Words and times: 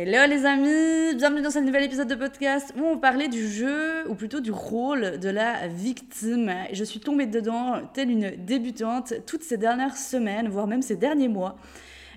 Hello 0.00 0.28
les 0.28 0.46
amis, 0.46 1.16
bienvenue 1.16 1.42
dans 1.42 1.50
ce 1.50 1.58
nouvel 1.58 1.82
épisode 1.82 2.06
de 2.06 2.14
podcast 2.14 2.72
où 2.78 2.84
on 2.84 2.98
parlait 2.98 3.26
du 3.26 3.48
jeu, 3.48 4.08
ou 4.08 4.14
plutôt 4.14 4.38
du 4.38 4.52
rôle 4.52 5.18
de 5.18 5.28
la 5.28 5.66
victime. 5.66 6.52
Je 6.72 6.84
suis 6.84 7.00
tombée 7.00 7.26
dedans 7.26 7.80
telle 7.94 8.08
une 8.08 8.30
débutante 8.36 9.14
toutes 9.26 9.42
ces 9.42 9.56
dernières 9.56 9.96
semaines, 9.96 10.48
voire 10.48 10.68
même 10.68 10.82
ces 10.82 10.94
derniers 10.94 11.26
mois. 11.26 11.56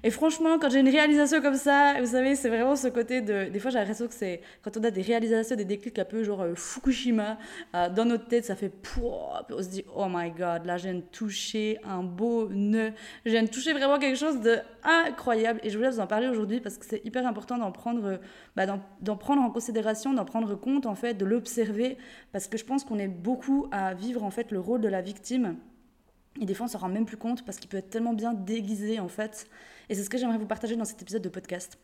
Et 0.03 0.09
franchement, 0.09 0.57
quand 0.59 0.69
j'ai 0.69 0.79
une 0.79 0.89
réalisation 0.89 1.41
comme 1.41 1.55
ça, 1.55 1.99
vous 1.99 2.07
savez, 2.07 2.35
c'est 2.35 2.49
vraiment 2.49 2.75
ce 2.75 2.87
côté 2.87 3.21
de. 3.21 3.49
Des 3.49 3.59
fois, 3.59 3.69
j'ai 3.69 3.77
l'impression 3.77 4.07
que 4.07 4.13
c'est 4.13 4.41
quand 4.63 4.75
on 4.77 4.83
a 4.83 4.89
des 4.89 5.03
réalisations, 5.03 5.55
des 5.55 5.65
déclics 5.65 5.99
un 5.99 6.05
peu 6.05 6.23
genre 6.23 6.41
euh, 6.41 6.55
Fukushima, 6.55 7.37
euh, 7.75 7.89
dans 7.89 8.05
notre 8.05 8.27
tête, 8.27 8.45
ça 8.45 8.55
fait 8.55 8.69
pouah, 8.69 9.45
on 9.51 9.61
se 9.61 9.69
dit, 9.69 9.85
oh 9.95 10.07
my 10.09 10.31
god, 10.31 10.65
là, 10.65 10.77
je 10.77 10.83
viens 10.89 10.95
de 10.95 11.01
toucher 11.01 11.77
un 11.83 12.01
beau 12.01 12.49
nœud. 12.49 12.93
Je 13.25 13.31
viens 13.31 13.43
de 13.43 13.49
toucher 13.49 13.73
vraiment 13.73 13.99
quelque 13.99 14.17
chose 14.17 14.41
de 14.41 14.57
incroyable. 14.83 15.59
Et 15.63 15.69
je 15.69 15.77
voulais 15.77 15.91
vous 15.91 15.99
en 15.99 16.07
parler 16.07 16.27
aujourd'hui 16.27 16.61
parce 16.61 16.77
que 16.77 16.85
c'est 16.85 17.05
hyper 17.05 17.27
important 17.27 17.59
d'en 17.59 17.71
prendre, 17.71 18.19
bah, 18.55 18.65
d'en 19.01 19.17
prendre 19.17 19.43
en 19.43 19.51
considération, 19.51 20.13
d'en 20.13 20.25
prendre 20.25 20.55
compte, 20.55 20.87
en 20.87 20.95
fait, 20.95 21.13
de 21.13 21.25
l'observer. 21.25 21.97
Parce 22.31 22.47
que 22.47 22.57
je 22.57 22.65
pense 22.65 22.83
qu'on 22.83 22.97
est 22.97 23.07
beaucoup 23.07 23.67
à 23.71 23.93
vivre, 23.93 24.23
en 24.23 24.31
fait, 24.31 24.51
le 24.51 24.59
rôle 24.59 24.81
de 24.81 24.87
la 24.89 25.01
victime. 25.01 25.57
Et 26.39 26.45
des 26.45 26.53
fois, 26.53 26.65
on 26.65 26.69
s'en 26.69 26.79
rend 26.79 26.89
même 26.89 27.05
plus 27.05 27.17
compte 27.17 27.43
parce 27.45 27.57
qu'il 27.57 27.69
peut 27.69 27.77
être 27.77 27.89
tellement 27.89 28.13
bien 28.13 28.33
déguisé, 28.33 28.99
en 28.99 29.09
fait. 29.09 29.47
Et 29.91 29.95
c'est 29.95 30.05
ce 30.05 30.09
que 30.09 30.17
j'aimerais 30.17 30.37
vous 30.37 30.47
partager 30.47 30.77
dans 30.77 30.85
cet 30.85 31.01
épisode 31.01 31.21
de 31.21 31.27
podcast. 31.27 31.77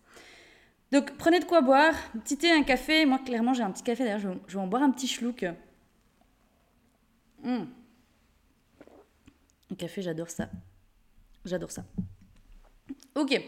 Donc, 0.93 1.17
prenez 1.17 1.41
de 1.41 1.43
quoi 1.43 1.59
boire, 1.59 1.93
un 2.15 2.19
petit 2.19 2.37
thé, 2.37 2.49
un 2.49 2.63
café. 2.63 3.05
Moi, 3.05 3.19
clairement, 3.19 3.53
j'ai 3.53 3.63
un 3.63 3.71
petit 3.71 3.83
café 3.83 4.05
d'ailleurs, 4.05 4.19
je, 4.19 4.29
vais 4.29 4.59
en 4.59 4.65
boire 4.65 4.81
un 4.81 4.91
petit 4.91 5.09
schlouk. 5.09 5.45
Un 7.43 7.67
café, 9.77 10.01
j'adore 10.01 10.29
ça. 10.29 10.49
J'adore 11.43 11.69
ça. 11.69 11.83
Ok, 13.15 13.41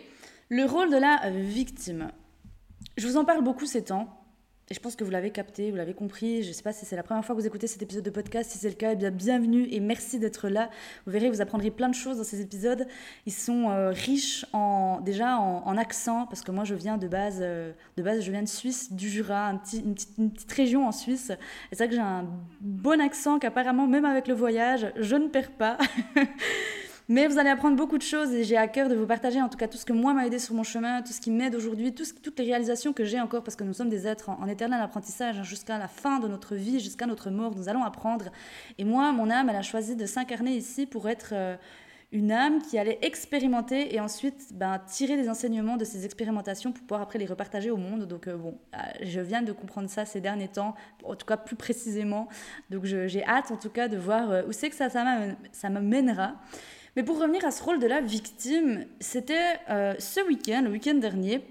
le 0.50 0.66
rôle 0.66 0.92
de 0.92 0.98
la 0.98 1.30
victime. 1.30 2.12
Je 2.98 3.08
vous 3.08 3.16
en 3.16 3.24
parle 3.24 3.46
beaucoup 3.46 3.66
ces 3.66 3.86
temps. 3.86 4.19
Et 4.72 4.76
je 4.76 4.80
pense 4.82 4.96
que 4.96 5.04
vous 5.04 5.10
l'avez 5.10 5.32
capté, 5.32 5.72
vous 5.72 5.78
l'avez 5.78 5.96
compris. 5.96 6.44
Je 6.44 6.50
ne 6.50 6.54
sais 6.54 6.62
pas 6.62 6.74
si 6.74 6.86
c'est 6.86 6.96
la 6.96 7.02
première 7.02 7.26
fois 7.26 7.34
que 7.34 7.42
vous 7.42 7.48
écoutez 7.48 7.66
cet 7.66 7.82
épisode 7.82 8.04
de 8.04 8.12
podcast. 8.12 8.52
Si 8.52 8.60
c'est 8.60 8.70
le 8.70 8.76
cas, 8.76 8.92
eh 8.92 8.96
bien 8.96 9.10
bienvenue 9.10 9.68
et 9.72 9.80
merci 9.80 10.20
d'être 10.20 10.48
là. 10.48 10.70
Vous 11.08 11.12
verrez, 11.12 11.28
vous 11.28 11.42
apprendrez 11.42 11.72
plein 11.72 11.90
de 11.90 11.96
choses 11.96 12.18
dans 12.18 12.24
ces 12.24 12.40
épisodes. 12.40 12.86
Ils 13.26 13.34
sont 13.34 13.72
euh, 13.72 13.90
riches 13.90 14.46
en 14.54 15.02
déjà 15.02 15.40
en, 15.40 15.76
accent 15.76 16.28
parce 16.28 16.42
que 16.44 16.52
moi 16.52 16.66
je 16.66 16.76
viens 16.76 16.98
de 16.98 17.08
base, 17.08 17.40
euh, 17.42 17.72
de 17.98 18.04
base 18.04 18.22
je 18.22 18.30
viens 18.30 18.44
de 18.44 18.48
Suisse, 18.48 18.94
du 18.94 19.10
Jura, 19.10 19.48
une, 19.50 19.60
petite, 19.60 20.18
une, 20.20 20.30
petite, 20.30 20.52
région 20.52 20.88
en 20.88 20.92
Suisse. 20.92 21.32
Et 21.32 21.76
c'est 21.76 21.78
vrai 21.78 21.88
que 21.88 21.96
j'ai 21.96 22.02
un 22.02 22.28
bon 22.62 23.02
accent 23.02 23.40
qu'apparemment 23.40 23.88
même 23.88 24.06
avec 24.06 24.28
le 24.28 24.36
voyage, 24.36 24.94
je 24.98 25.16
ne 25.16 25.30
perds 25.30 25.50
pas. 25.50 25.80
Mais 27.12 27.28
vous 27.28 27.40
allez 27.40 27.50
apprendre 27.50 27.76
beaucoup 27.76 27.98
de 27.98 28.04
choses 28.04 28.32
et 28.34 28.44
j'ai 28.44 28.56
à 28.56 28.68
cœur 28.68 28.88
de 28.88 28.94
vous 28.94 29.08
partager 29.08 29.42
en 29.42 29.50
tout 29.50 29.58
cas 29.58 29.68
tout 29.68 29.80
ce 29.80 29.86
que 29.86 29.94
moi 29.94 30.14
m'a 30.14 30.28
aidé 30.28 30.38
sur 30.38 30.54
mon 30.54 30.62
chemin, 30.62 31.02
tout 31.02 31.12
ce 31.12 31.20
qui 31.20 31.32
m'aide 31.32 31.56
aujourd'hui, 31.56 31.92
tout 31.92 32.04
toutes 32.22 32.38
les 32.38 32.46
réalisations 32.46 32.94
que 32.94 33.04
j'ai 33.04 33.20
encore 33.20 33.42
parce 33.42 33.56
que 33.56 33.64
nous 33.64 33.74
sommes 33.74 33.90
des 33.90 34.06
êtres 34.06 34.30
en, 34.30 34.46
éternel 34.46 34.80
apprentissage 34.80 35.40
hein, 35.40 35.44
jusqu'à 35.44 35.80
la 35.80 35.88
fin 35.88 36.20
de 36.20 36.28
notre 36.28 36.54
vie, 36.54 36.80
jusqu'à 36.80 37.08
notre 37.08 37.32
mort, 37.32 37.56
nous 37.56 37.68
allons 37.68 37.84
apprendre. 37.84 38.26
Et 38.78 38.84
moi, 38.84 39.12
mon 39.12 39.32
âme, 39.32 39.50
elle 39.50 39.56
a 39.56 39.64
choisi 39.64 39.96
de 39.96 40.06
s'incarner 40.06 40.52
ici 40.56 40.86
pour 40.86 41.10
être... 41.10 41.30
Euh, 41.34 41.58
une 42.12 42.32
âme 42.32 42.60
qui 42.64 42.80
allait 42.80 42.98
expérimenter 43.04 43.94
et 43.94 44.00
ensuite 44.00 44.48
ben, 44.56 44.82
tirer 44.88 45.16
des 45.16 45.30
enseignements 45.30 45.78
de 45.78 45.86
ces 45.86 46.06
expérimentations 46.06 46.72
pour 46.72 46.82
pouvoir 46.82 47.02
après 47.02 47.20
les 47.20 47.28
repartager 47.28 47.70
au 47.70 47.78
monde. 47.78 48.08
Donc 48.08 48.28
euh, 48.28 48.36
bon, 48.36 48.58
euh, 48.74 48.78
je 49.04 49.22
viens 49.22 49.44
de 49.44 49.52
comprendre 49.52 49.88
ça 49.92 50.06
ces 50.06 50.20
derniers 50.20 50.48
temps, 50.48 50.74
en 51.04 51.14
tout 51.14 51.28
cas 51.28 51.38
plus 51.38 51.56
précisément. 51.56 52.28
Donc 52.72 52.86
j'ai 52.86 53.24
hâte 53.24 53.52
en 53.52 53.58
tout 53.58 53.70
cas 53.70 53.88
de 53.88 53.98
voir 53.98 54.44
où 54.48 54.52
c'est 54.52 54.72
que 54.72 54.76
ça, 54.76 54.90
ça. 54.90 55.06
Mais 57.00 57.06
pour 57.06 57.18
revenir 57.18 57.46
à 57.46 57.52
ce 57.52 57.64
rôle 57.64 57.80
de 57.80 57.88
la 57.88 58.02
victime, 58.02 58.84
c'était 59.00 59.58
euh, 59.70 59.96
ce 60.00 60.20
week-end, 60.28 60.64
le 60.66 60.72
week-end 60.72 60.96
dernier, 60.96 61.42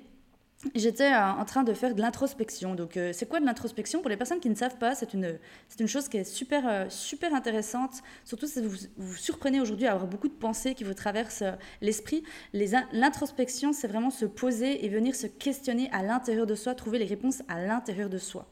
J'étais 0.75 1.13
euh, 1.13 1.25
en 1.25 1.45
train 1.45 1.63
de 1.63 1.73
faire 1.73 1.95
de 1.95 2.01
l'introspection. 2.01 2.75
Donc, 2.75 2.97
euh, 2.97 3.13
c'est 3.15 3.27
quoi 3.27 3.39
de 3.39 3.47
l'introspection? 3.47 4.01
Pour 4.01 4.11
les 4.11 4.17
personnes 4.17 4.41
qui 4.41 4.51
ne 4.51 4.57
savent 4.57 4.77
pas, 4.77 4.97
c'est 4.97 5.15
une, 5.15 5.39
c'est 5.69 5.79
une 5.79 5.87
chose 5.87 6.09
qui 6.09 6.17
est 6.17 6.25
super, 6.25 6.91
super 6.91 7.33
intéressante. 7.33 8.03
Surtout 8.25 8.49
si 8.49 8.61
vous 8.61 8.77
vous 8.97 9.15
surprenez 9.15 9.61
aujourd'hui 9.61 9.87
à 9.87 9.93
avoir 9.93 10.09
beaucoup 10.09 10.27
de 10.27 10.35
pensées 10.35 10.75
qui 10.75 10.83
vous 10.83 10.95
traversent 10.95 11.45
l'esprit. 11.81 12.25
L'introspection, 12.53 13.73
c'est 13.73 13.87
vraiment 13.87 14.11
se 14.11 14.25
poser 14.27 14.85
et 14.85 14.89
venir 14.89 15.15
se 15.15 15.29
questionner 15.29 15.89
à 15.93 16.03
l'intérieur 16.03 16.45
de 16.45 16.57
soi, 16.57 16.75
trouver 16.75 16.99
les 16.99 17.07
réponses 17.07 17.41
à 17.47 17.65
l'intérieur 17.65 18.11
de 18.11 18.19
soi. 18.19 18.51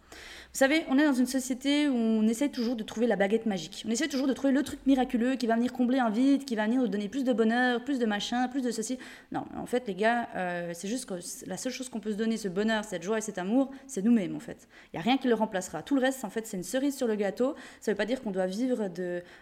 Vous 0.56 0.60
savez, 0.60 0.86
on 0.88 0.98
est 0.98 1.04
dans 1.04 1.12
une 1.12 1.26
société 1.26 1.86
où 1.86 1.94
on 1.94 2.26
essaie 2.26 2.48
toujours 2.48 2.76
de 2.76 2.82
trouver 2.82 3.06
la 3.06 3.16
baguette 3.16 3.44
magique. 3.44 3.84
On 3.86 3.90
essaie 3.90 4.08
toujours 4.08 4.26
de 4.26 4.32
trouver 4.32 4.54
le 4.54 4.62
truc 4.62 4.78
miraculeux 4.86 5.34
qui 5.34 5.46
va 5.46 5.54
venir 5.54 5.70
combler 5.70 5.98
un 5.98 6.08
vide, 6.08 6.46
qui 6.46 6.56
va 6.56 6.64
venir 6.64 6.80
nous 6.80 6.88
donner 6.88 7.10
plus 7.10 7.24
de 7.24 7.34
bonheur, 7.34 7.84
plus 7.84 7.98
de 7.98 8.06
machin, 8.06 8.48
plus 8.48 8.62
de 8.62 8.70
ceci. 8.70 8.98
Non, 9.32 9.44
en 9.54 9.66
fait, 9.66 9.86
les 9.86 9.94
gars, 9.94 10.30
euh, 10.34 10.70
c'est 10.72 10.88
juste 10.88 11.04
que 11.04 11.12
la 11.46 11.58
seule 11.58 11.72
chose 11.72 11.90
qu'on 11.90 12.00
peut 12.00 12.12
se 12.12 12.16
donner, 12.16 12.38
ce 12.38 12.48
bonheur, 12.48 12.84
cette 12.84 13.02
joie 13.02 13.18
et 13.18 13.20
cet 13.20 13.36
amour, 13.36 13.70
c'est 13.86 14.00
nous-mêmes, 14.00 14.34
en 14.34 14.40
fait. 14.40 14.66
Il 14.94 14.96
n'y 14.96 15.00
a 15.00 15.02
rien 15.02 15.18
qui 15.18 15.28
le 15.28 15.34
remplacera. 15.34 15.82
Tout 15.82 15.94
le 15.94 16.00
reste, 16.00 16.24
en 16.24 16.30
fait, 16.30 16.46
c'est 16.46 16.56
une 16.56 16.62
cerise 16.62 16.96
sur 16.96 17.06
le 17.06 17.16
gâteau. 17.16 17.54
Ça 17.82 17.90
ne 17.90 17.94
veut 17.94 17.98
pas 17.98 18.06
dire 18.06 18.22
qu'on 18.22 18.30
doit 18.30 18.46
vivre 18.46 18.88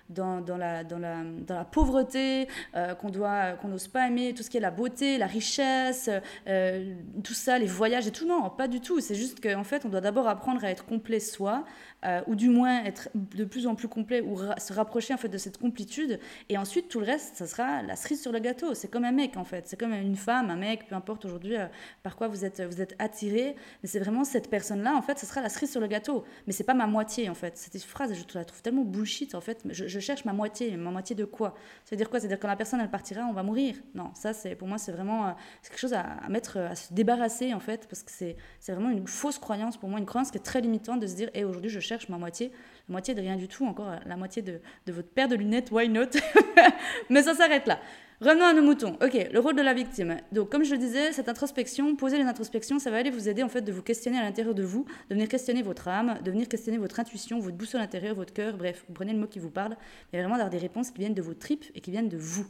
dans, 0.09 0.57
la, 0.59 1.65
pauvreté, 1.71 2.49
euh, 2.75 2.97
qu'on 2.97 3.69
n'ose 3.69 3.87
pas 3.87 4.09
aimer 4.09 4.35
tout 4.35 4.43
ce 4.43 4.51
qui 4.51 4.57
est 4.57 4.61
la 4.61 4.73
beauté, 4.73 5.17
la 5.19 5.29
richesse, 5.29 6.11
euh, 6.49 6.93
tout 7.23 7.35
ça, 7.35 7.57
les 7.61 7.67
voyages 7.67 8.09
et 8.09 8.11
tout. 8.11 8.27
Non, 8.27 8.51
pas 8.51 8.67
du 8.67 8.81
tout. 8.81 8.99
C'est 8.99 9.15
juste 9.15 9.41
qu'en 9.41 9.63
fait, 9.63 9.85
on 9.85 9.89
doit 9.89 10.01
d'abord 10.01 10.27
apprendre 10.27 10.65
à 10.65 10.71
être 10.71 10.85
complet 10.85 11.04
complet 11.05 11.21
soi, 11.21 11.63
euh, 12.05 12.23
ou 12.27 12.35
du 12.35 12.49
moins 12.49 12.85
être 12.85 13.09
de 13.15 13.45
plus 13.45 13.67
en 13.67 13.75
plus 13.75 13.89
complet, 13.89 14.21
ou 14.21 14.39
se 14.59 14.73
rapprocher 14.73 15.15
en 15.15 15.17
fait 15.17 15.29
de 15.29 15.39
cette 15.39 15.59
complétude. 15.59 16.19
Et 16.49 16.59
ensuite, 16.59 16.89
tout 16.89 17.01
le 17.01 17.07
reste, 17.07 17.37
ça 17.37 17.47
sera 17.47 17.83
la 17.83 17.97
cerise 17.97 18.21
sur 18.21 18.33
le 18.33 18.39
gâteau. 18.39 18.75
C'est 18.75 18.89
comme 18.89 19.05
un 19.05 19.13
mec 19.13 19.37
en 19.37 19.45
fait, 19.45 19.67
c'est 19.67 19.79
comme 19.79 19.93
une 19.93 20.17
femme, 20.17 20.51
un 20.51 20.57
mec, 20.57 20.87
peu 20.87 20.95
importe 20.95 21.25
aujourd'hui 21.25 21.57
euh, 21.57 21.67
par 22.03 22.17
quoi 22.17 22.29
vous 22.29 22.45
êtes, 22.45 22.63
vous 22.63 22.81
êtes 22.81 22.95
attiré. 22.99 23.57
Mais 23.83 23.89
c'est 23.89 24.01
vraiment 24.01 24.25
cette 24.25 24.51
personne-là, 24.51 24.95
en 24.95 25.03
fait, 25.03 25.19
ce 25.19 25.27
sera 25.27 25.41
la 25.41 25.49
cerise 25.49 25.71
sur 25.71 25.81
le 25.81 25.87
gâteau. 25.87 26.25
Mais 26.47 26.53
c'est 26.53 26.65
pas 26.65 26.75
ma 26.75 26.87
moitié 26.87 27.29
en 27.29 27.35
fait. 27.35 27.57
Cette 27.57 27.83
phrase, 27.85 28.13
je 28.15 28.39
la 28.39 28.45
trouve 28.45 28.63
tellement 28.63 28.83
bullshit 28.85 29.35
en 29.35 29.41
fait. 29.41 29.63
Je, 29.71 29.99
cherche 29.99 30.25
ma 30.25 30.33
moitié. 30.33 30.77
Ma 30.77 30.91
moitié 30.91 31.17
de 31.17 31.25
quoi? 31.25 31.55
Ça 31.85 31.91
veut 31.93 31.97
dire 31.97 32.11
quoi? 32.11 32.21
C'est-à-dire 32.21 32.39
quand 32.39 32.49
la 32.49 32.57
personne 32.57 32.81
elle 32.81 32.91
partira, 32.91 33.23
on 33.23 33.33
va 33.33 33.43
mourir? 33.43 33.77
Non, 33.95 34.11
ça 34.15 34.33
c'est 34.33 34.55
pour 34.55 34.69
moi 34.69 34.79
c'est 34.79 34.93
vraiment 34.93 35.29
euh, 35.29 35.31
quelque 35.63 35.79
chose 35.79 35.95
à, 35.95 36.21
mettre, 36.29 36.59
à 36.59 36.75
se 36.75 36.93
débarrasser 36.93 37.55
en 37.55 37.61
fait, 37.61 37.87
parce 37.89 38.03
que 38.03 38.11
c'est 38.11 38.37
vraiment 38.69 38.91
une 38.91 39.07
fausse 39.07 39.39
croyance 39.39 39.77
pour 39.77 39.89
moi, 39.89 39.99
une 39.99 40.07
croyance 40.07 40.31
qui 40.31 40.39
est 40.39 40.43
très 40.43 40.61
limitante 40.61 41.01
de 41.01 41.07
se 41.07 41.15
dire, 41.15 41.31
et 41.35 41.45
aujourd'hui 41.45 41.71
je 41.71 41.81
cherche 41.81 41.94
ma 42.09 42.19
moitié, 42.19 42.51
la 42.89 42.93
moitié 42.93 43.15
de 43.15 43.21
rien 43.21 43.37
du 43.37 43.49
tout, 43.49 43.65
encore 43.67 43.93
la 44.05 44.17
moitié 44.17 44.43
de, 44.43 44.61
de 44.87 44.93
votre 44.93 45.09
paire 45.09 45.29
de 45.29 45.37
lunettes, 45.37 45.71
why 45.71 45.89
not 45.89 46.11
Mais 47.11 47.23
ça 47.23 47.35
s'arrête 47.35 47.67
là. 47.67 47.81
Revenons 48.21 48.45
à 48.45 48.53
nos 48.55 48.63
moutons. 48.63 48.97
Ok, 49.03 49.29
le 49.33 49.39
rôle 49.41 49.57
de 49.57 49.63
la 49.63 49.75
victime. 49.75 50.17
Donc, 50.31 50.51
comme 50.51 50.65
je 50.65 50.71
le 50.73 50.79
disais, 50.79 51.13
cette 51.13 51.29
introspection, 51.29 51.97
poser 51.97 52.17
les 52.17 52.25
introspections, 52.25 52.79
ça 52.79 52.91
va 52.91 52.99
aller 52.99 53.11
vous 53.11 53.29
aider 53.29 53.43
en 53.43 53.49
fait 53.49 53.61
de 53.61 53.73
vous 53.73 53.83
questionner 53.83 54.19
à 54.19 54.23
l'intérieur 54.23 54.55
de 54.55 54.63
vous, 54.63 54.87
de 55.11 55.15
venir 55.15 55.29
questionner 55.29 55.63
votre 55.63 55.89
âme, 55.89 56.19
de 56.25 56.31
venir 56.31 56.49
questionner 56.49 56.79
votre 56.79 57.01
intuition, 57.01 57.41
votre 57.41 57.57
boussole 57.57 57.81
intérieure, 57.81 58.15
votre 58.15 58.33
cœur, 58.33 58.57
bref, 58.57 58.85
vous 58.89 58.95
prenez 58.95 59.13
le 59.13 59.19
mot 59.19 59.27
qui 59.27 59.41
vous 59.41 59.51
parle, 59.51 59.77
mais 60.13 60.21
vraiment 60.21 60.37
d'avoir 60.37 60.51
des 60.51 60.59
réponses 60.59 60.91
qui 60.91 61.01
viennent 61.01 61.15
de 61.15 61.23
vos 61.23 61.35
tripes 61.35 61.65
et 61.75 61.81
qui 61.81 61.91
viennent 61.91 62.09
de 62.09 62.17
vous. 62.17 62.47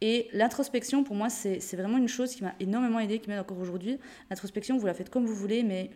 Et 0.00 0.28
l'introspection, 0.32 1.04
pour 1.04 1.14
moi, 1.14 1.28
c'est 1.28 1.76
vraiment 1.76 1.98
une 1.98 2.08
chose 2.08 2.34
qui 2.34 2.42
m'a 2.42 2.54
énormément 2.60 3.00
aidé, 3.00 3.18
qui 3.18 3.28
m'aide 3.28 3.40
encore 3.40 3.58
aujourd'hui. 3.58 3.98
L'introspection, 4.30 4.78
vous 4.78 4.86
la 4.86 4.94
faites 4.94 5.10
comme 5.10 5.26
vous 5.26 5.34
voulez, 5.34 5.62
mais 5.62 5.90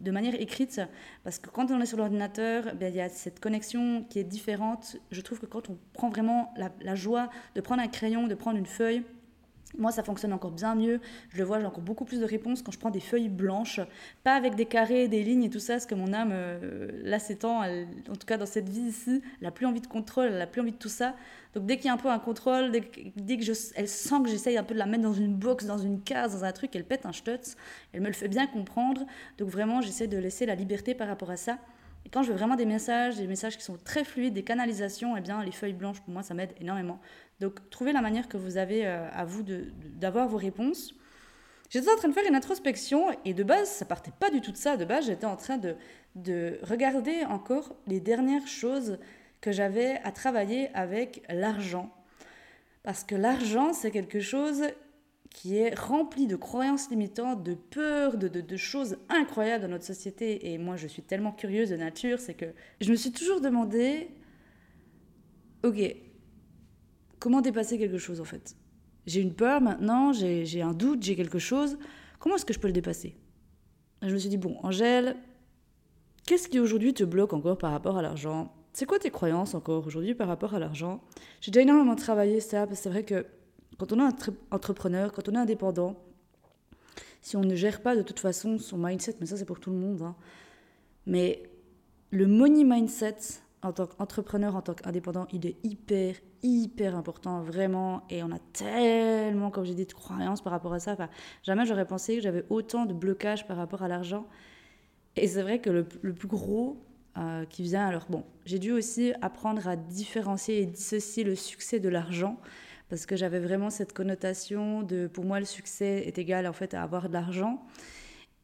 de 0.00 0.10
manière 0.10 0.40
écrite, 0.40 0.80
parce 1.24 1.38
que 1.38 1.50
quand 1.50 1.70
on 1.70 1.80
est 1.80 1.86
sur 1.86 1.98
l'ordinateur, 1.98 2.64
eh 2.80 2.88
il 2.88 2.94
y 2.94 3.00
a 3.00 3.08
cette 3.08 3.40
connexion 3.40 4.04
qui 4.08 4.18
est 4.18 4.24
différente. 4.24 4.96
Je 5.10 5.20
trouve 5.20 5.40
que 5.40 5.46
quand 5.46 5.68
on 5.68 5.78
prend 5.92 6.08
vraiment 6.08 6.54
la, 6.56 6.94
joie 6.94 7.28
de 7.54 7.60
prendre 7.60 7.82
un 7.82 7.88
crayon, 7.88 8.26
de 8.26 8.34
prendre 8.34 8.56
une 8.58 8.66
feuille, 8.66 9.02
moi, 9.78 9.92
ça 9.92 10.02
fonctionne 10.02 10.32
encore 10.32 10.50
bien 10.50 10.74
mieux. 10.74 11.00
Je 11.30 11.38
le 11.38 11.44
vois, 11.44 11.60
j'ai 11.60 11.66
encore 11.66 11.82
beaucoup 11.82 12.04
plus 12.04 12.20
de 12.20 12.24
réponses 12.24 12.62
quand 12.62 12.72
je 12.72 12.78
prends 12.78 12.90
des 12.90 13.00
feuilles 13.00 13.28
blanches, 13.28 13.80
pas 14.24 14.34
avec 14.34 14.54
des 14.54 14.66
carrés, 14.66 15.08
des 15.08 15.22
lignes 15.22 15.44
et 15.44 15.50
tout 15.50 15.60
ça, 15.60 15.74
parce 15.74 15.86
que 15.86 15.94
mon 15.94 16.12
âme, 16.12 16.30
euh, 16.32 16.90
là, 17.02 17.18
temps, 17.20 17.62
en 17.62 18.16
tout 18.16 18.26
cas 18.26 18.36
dans 18.36 18.46
cette 18.46 18.68
vie 18.68 18.88
ici, 18.88 19.22
elle 19.40 19.44
n'a 19.44 19.50
plus 19.50 19.66
envie 19.66 19.80
de 19.80 19.86
contrôle, 19.86 20.26
elle 20.26 20.38
n'a 20.38 20.46
plus 20.46 20.60
envie 20.60 20.72
de 20.72 20.76
tout 20.76 20.88
ça. 20.88 21.14
Donc 21.54 21.66
dès 21.66 21.76
qu'il 21.76 21.86
y 21.86 21.88
a 21.88 21.92
un 21.92 21.96
peu 21.96 22.08
un 22.08 22.18
contrôle, 22.18 22.70
dès, 22.70 22.80
que 23.36 23.44
je, 23.44 23.52
elle 23.74 23.88
sent 23.88 24.22
que 24.22 24.28
j'essaye 24.28 24.56
un 24.56 24.62
peu 24.62 24.74
de 24.74 24.78
la 24.78 24.86
mettre 24.86 25.02
dans 25.02 25.12
une 25.12 25.34
box, 25.34 25.66
dans 25.66 25.78
une 25.78 26.00
case, 26.00 26.32
dans 26.32 26.44
un 26.44 26.52
truc, 26.52 26.74
elle 26.74 26.84
pète 26.84 27.06
un 27.06 27.12
stutz. 27.12 27.56
Elle 27.92 28.02
me 28.02 28.06
le 28.06 28.12
fait 28.12 28.28
bien 28.28 28.46
comprendre. 28.46 29.04
Donc 29.38 29.48
vraiment, 29.48 29.80
j'essaie 29.80 30.06
de 30.06 30.18
laisser 30.18 30.46
la 30.46 30.54
liberté 30.54 30.94
par 30.94 31.08
rapport 31.08 31.30
à 31.30 31.36
ça. 31.36 31.58
Et 32.04 32.08
quand 32.08 32.22
je 32.22 32.32
veux 32.32 32.38
vraiment 32.38 32.56
des 32.56 32.66
messages, 32.66 33.16
des 33.16 33.26
messages 33.26 33.56
qui 33.56 33.64
sont 33.64 33.76
très 33.84 34.04
fluides, 34.04 34.34
des 34.34 34.42
canalisations, 34.42 35.16
eh 35.16 35.20
bien 35.20 35.44
les 35.44 35.52
feuilles 35.52 35.74
blanches 35.74 36.00
pour 36.00 36.12
moi 36.12 36.22
ça 36.22 36.34
m'aide 36.34 36.54
énormément. 36.60 37.00
Donc 37.40 37.70
trouvez 37.70 37.92
la 37.92 38.00
manière 38.00 38.28
que 38.28 38.36
vous 38.36 38.56
avez 38.56 38.86
euh, 38.86 39.08
à 39.12 39.24
vous 39.24 39.42
d'avoir 39.42 40.28
vos 40.28 40.38
réponses. 40.38 40.94
J'étais 41.68 41.90
en 41.90 41.96
train 41.96 42.08
de 42.08 42.14
faire 42.14 42.26
une 42.28 42.34
introspection 42.34 43.06
et 43.24 43.32
de 43.32 43.44
base, 43.44 43.68
ça 43.68 43.84
partait 43.84 44.12
pas 44.18 44.30
du 44.30 44.40
tout 44.40 44.50
de 44.50 44.56
ça. 44.56 44.76
De 44.76 44.84
base, 44.84 45.06
j'étais 45.06 45.26
en 45.26 45.36
train 45.36 45.56
de, 45.56 45.76
de 46.16 46.58
regarder 46.62 47.24
encore 47.24 47.76
les 47.86 48.00
dernières 48.00 48.48
choses 48.48 48.98
que 49.40 49.52
j'avais 49.52 50.00
à 50.02 50.10
travailler 50.10 50.68
avec 50.74 51.22
l'argent. 51.28 51.94
Parce 52.82 53.04
que 53.04 53.14
l'argent, 53.14 53.72
c'est 53.72 53.90
quelque 53.90 54.20
chose 54.20 54.62
qui 55.30 55.56
est 55.56 55.78
rempli 55.78 56.26
de 56.26 56.36
croyances 56.36 56.90
limitantes, 56.90 57.42
de 57.42 57.54
peurs, 57.54 58.16
de, 58.18 58.28
de, 58.28 58.40
de, 58.40 58.56
choses 58.56 58.96
incroyables 59.08 59.62
dans 59.62 59.70
notre 59.70 59.84
société. 59.84 60.52
Et 60.52 60.58
moi, 60.58 60.76
je 60.76 60.88
suis 60.88 61.02
tellement 61.02 61.32
curieuse 61.32 61.70
de 61.70 61.76
nature, 61.76 62.18
c'est 62.18 62.34
que 62.34 62.46
je 62.80 62.90
me 62.90 62.96
suis 62.96 63.12
toujours 63.12 63.40
demandé, 63.40 64.10
ok, 65.64 65.96
comment 67.20 67.40
dépasser 67.40 67.78
quelque 67.78 67.98
chose 67.98 68.20
en 68.20 68.24
fait? 68.24 68.56
J'ai 69.06 69.20
une 69.20 69.34
peur 69.34 69.60
maintenant, 69.60 70.12
j'ai 70.12 70.62
un 70.62 70.74
doute, 70.74 71.02
j'ai 71.02 71.16
quelque 71.16 71.38
chose, 71.38 71.78
comment 72.18 72.34
est-ce 72.34 72.44
que 72.44 72.52
je 72.52 72.58
peux 72.58 72.68
le 72.68 72.72
dépasser? 72.72 73.16
Je 74.02 74.12
me 74.12 74.18
suis 74.18 74.28
dit, 74.28 74.36
bon, 74.36 74.58
Angèle, 74.62 75.16
qu'est-ce 76.26 76.48
qui 76.48 76.58
aujourd'hui 76.58 76.92
te 76.92 77.04
bloque 77.04 77.32
encore 77.32 77.56
par 77.56 77.70
rapport 77.70 77.96
à 77.96 78.02
l'argent? 78.02 78.52
C'est 78.72 78.86
quoi 78.86 78.98
tes 78.98 79.10
croyances 79.10 79.54
encore 79.54 79.86
aujourd'hui 79.86 80.14
par 80.14 80.28
rapport 80.28 80.54
à 80.54 80.58
l'argent? 80.58 81.02
J'ai 81.40 81.50
déjà 81.50 81.62
énormément 81.62 81.96
travaillé 81.96 82.40
ça, 82.40 82.66
parce 82.66 82.78
que 82.78 82.82
c'est 82.84 82.90
vrai 82.90 83.04
que 83.04 83.26
quand 83.80 83.94
on 83.94 83.98
est 83.98 84.30
entrepreneur, 84.50 85.10
quand 85.10 85.26
on 85.30 85.32
est 85.32 85.38
indépendant, 85.38 85.96
si 87.22 87.38
on 87.38 87.40
ne 87.40 87.54
gère 87.54 87.80
pas 87.80 87.96
de 87.96 88.02
toute 88.02 88.20
façon 88.20 88.58
son 88.58 88.76
mindset, 88.76 89.16
mais 89.20 89.26
ça 89.26 89.38
c'est 89.38 89.46
pour 89.46 89.58
tout 89.58 89.70
le 89.70 89.76
monde, 89.76 90.02
hein, 90.02 90.14
mais 91.06 91.50
le 92.10 92.26
money 92.26 92.64
mindset 92.64 93.16
en 93.62 93.72
tant 93.72 93.86
qu'entrepreneur, 93.86 94.54
en 94.54 94.60
tant 94.60 94.74
qu'indépendant, 94.74 95.26
il 95.32 95.46
est 95.46 95.56
hyper, 95.64 96.14
hyper 96.42 96.94
important, 96.94 97.42
vraiment. 97.42 98.04
Et 98.08 98.22
on 98.22 98.30
a 98.30 98.38
tellement, 98.52 99.50
comme 99.50 99.64
j'ai 99.64 99.74
dit, 99.74 99.84
de 99.84 99.92
croyances 99.92 100.42
par 100.42 100.50
rapport 100.52 100.72
à 100.72 100.80
ça. 100.80 100.96
Jamais 101.42 101.66
j'aurais 101.66 101.86
pensé 101.86 102.16
que 102.16 102.22
j'avais 102.22 102.44
autant 102.48 102.86
de 102.86 102.94
blocages 102.94 103.46
par 103.46 103.58
rapport 103.58 103.82
à 103.82 103.88
l'argent. 103.88 104.26
Et 105.16 105.28
c'est 105.28 105.42
vrai 105.42 105.58
que 105.58 105.68
le, 105.68 105.86
le 106.00 106.14
plus 106.14 106.28
gros 106.28 106.82
euh, 107.18 107.44
qui 107.44 107.62
vient, 107.62 107.86
alors 107.86 108.06
bon, 108.08 108.24
j'ai 108.46 108.58
dû 108.58 108.72
aussi 108.72 109.12
apprendre 109.20 109.68
à 109.68 109.76
différencier 109.76 110.62
et 110.62 110.66
dissocier 110.66 111.22
le 111.22 111.34
succès 111.34 111.80
de 111.80 111.90
l'argent 111.90 112.40
parce 112.90 113.06
que 113.06 113.16
j'avais 113.16 113.40
vraiment 113.40 113.70
cette 113.70 113.92
connotation 113.94 114.82
de 114.82 115.06
pour 115.06 115.24
moi 115.24 115.38
le 115.38 115.46
succès 115.46 116.02
est 116.06 116.18
égal 116.18 116.46
en 116.46 116.52
fait 116.52 116.74
à 116.74 116.82
avoir 116.82 117.08
de 117.08 117.14
l'argent 117.14 117.64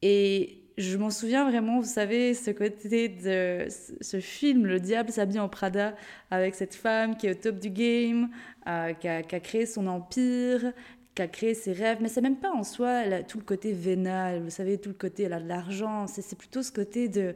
et 0.02 0.62
je 0.78 0.96
m'en 0.98 1.10
souviens 1.10 1.48
vraiment, 1.48 1.81
vous 1.81 1.88
savez, 1.88 2.34
ce 2.34 2.50
côté 2.50 3.08
de 3.08 3.66
ce 4.00 4.20
film, 4.20 4.66
Le 4.66 4.78
diable 4.78 5.10
s'habille 5.10 5.40
en 5.40 5.48
Prada, 5.48 5.94
avec 6.31 6.54
cette 6.54 6.75
femme 6.75 7.16
qui 7.16 7.26
est 7.26 7.31
au 7.31 7.34
top 7.34 7.58
du 7.58 7.70
game, 7.70 8.28
euh, 8.69 8.93
qui, 8.93 9.08
a, 9.08 9.22
créé 9.22 9.64
son 9.64 9.87
empire, 9.87 10.72
qui 11.14 11.22
a 11.22 11.28
créé 11.28 11.54
ses 11.54 11.72
rêves. 11.72 11.99
Mais 12.02 12.08
c'est 12.08 12.20
même 12.20 12.37
pas 12.37 12.50
en 12.50 12.62
soi 12.62 13.22
tout 13.22 13.38
le 13.38 13.44
côté 13.44 13.72
vénal, 13.72 14.42
vous 14.42 14.50
savez, 14.50 14.76
tout 14.76 14.90
le 14.90 14.94
côté, 14.94 15.25
elle 15.25 15.32
a 15.32 15.40
de 15.40 15.49
l'argent. 15.49 16.06
C'est 16.06 16.37
plutôt 16.37 16.62
ce 16.62 16.72
côté 16.72 17.08
de 17.08 17.34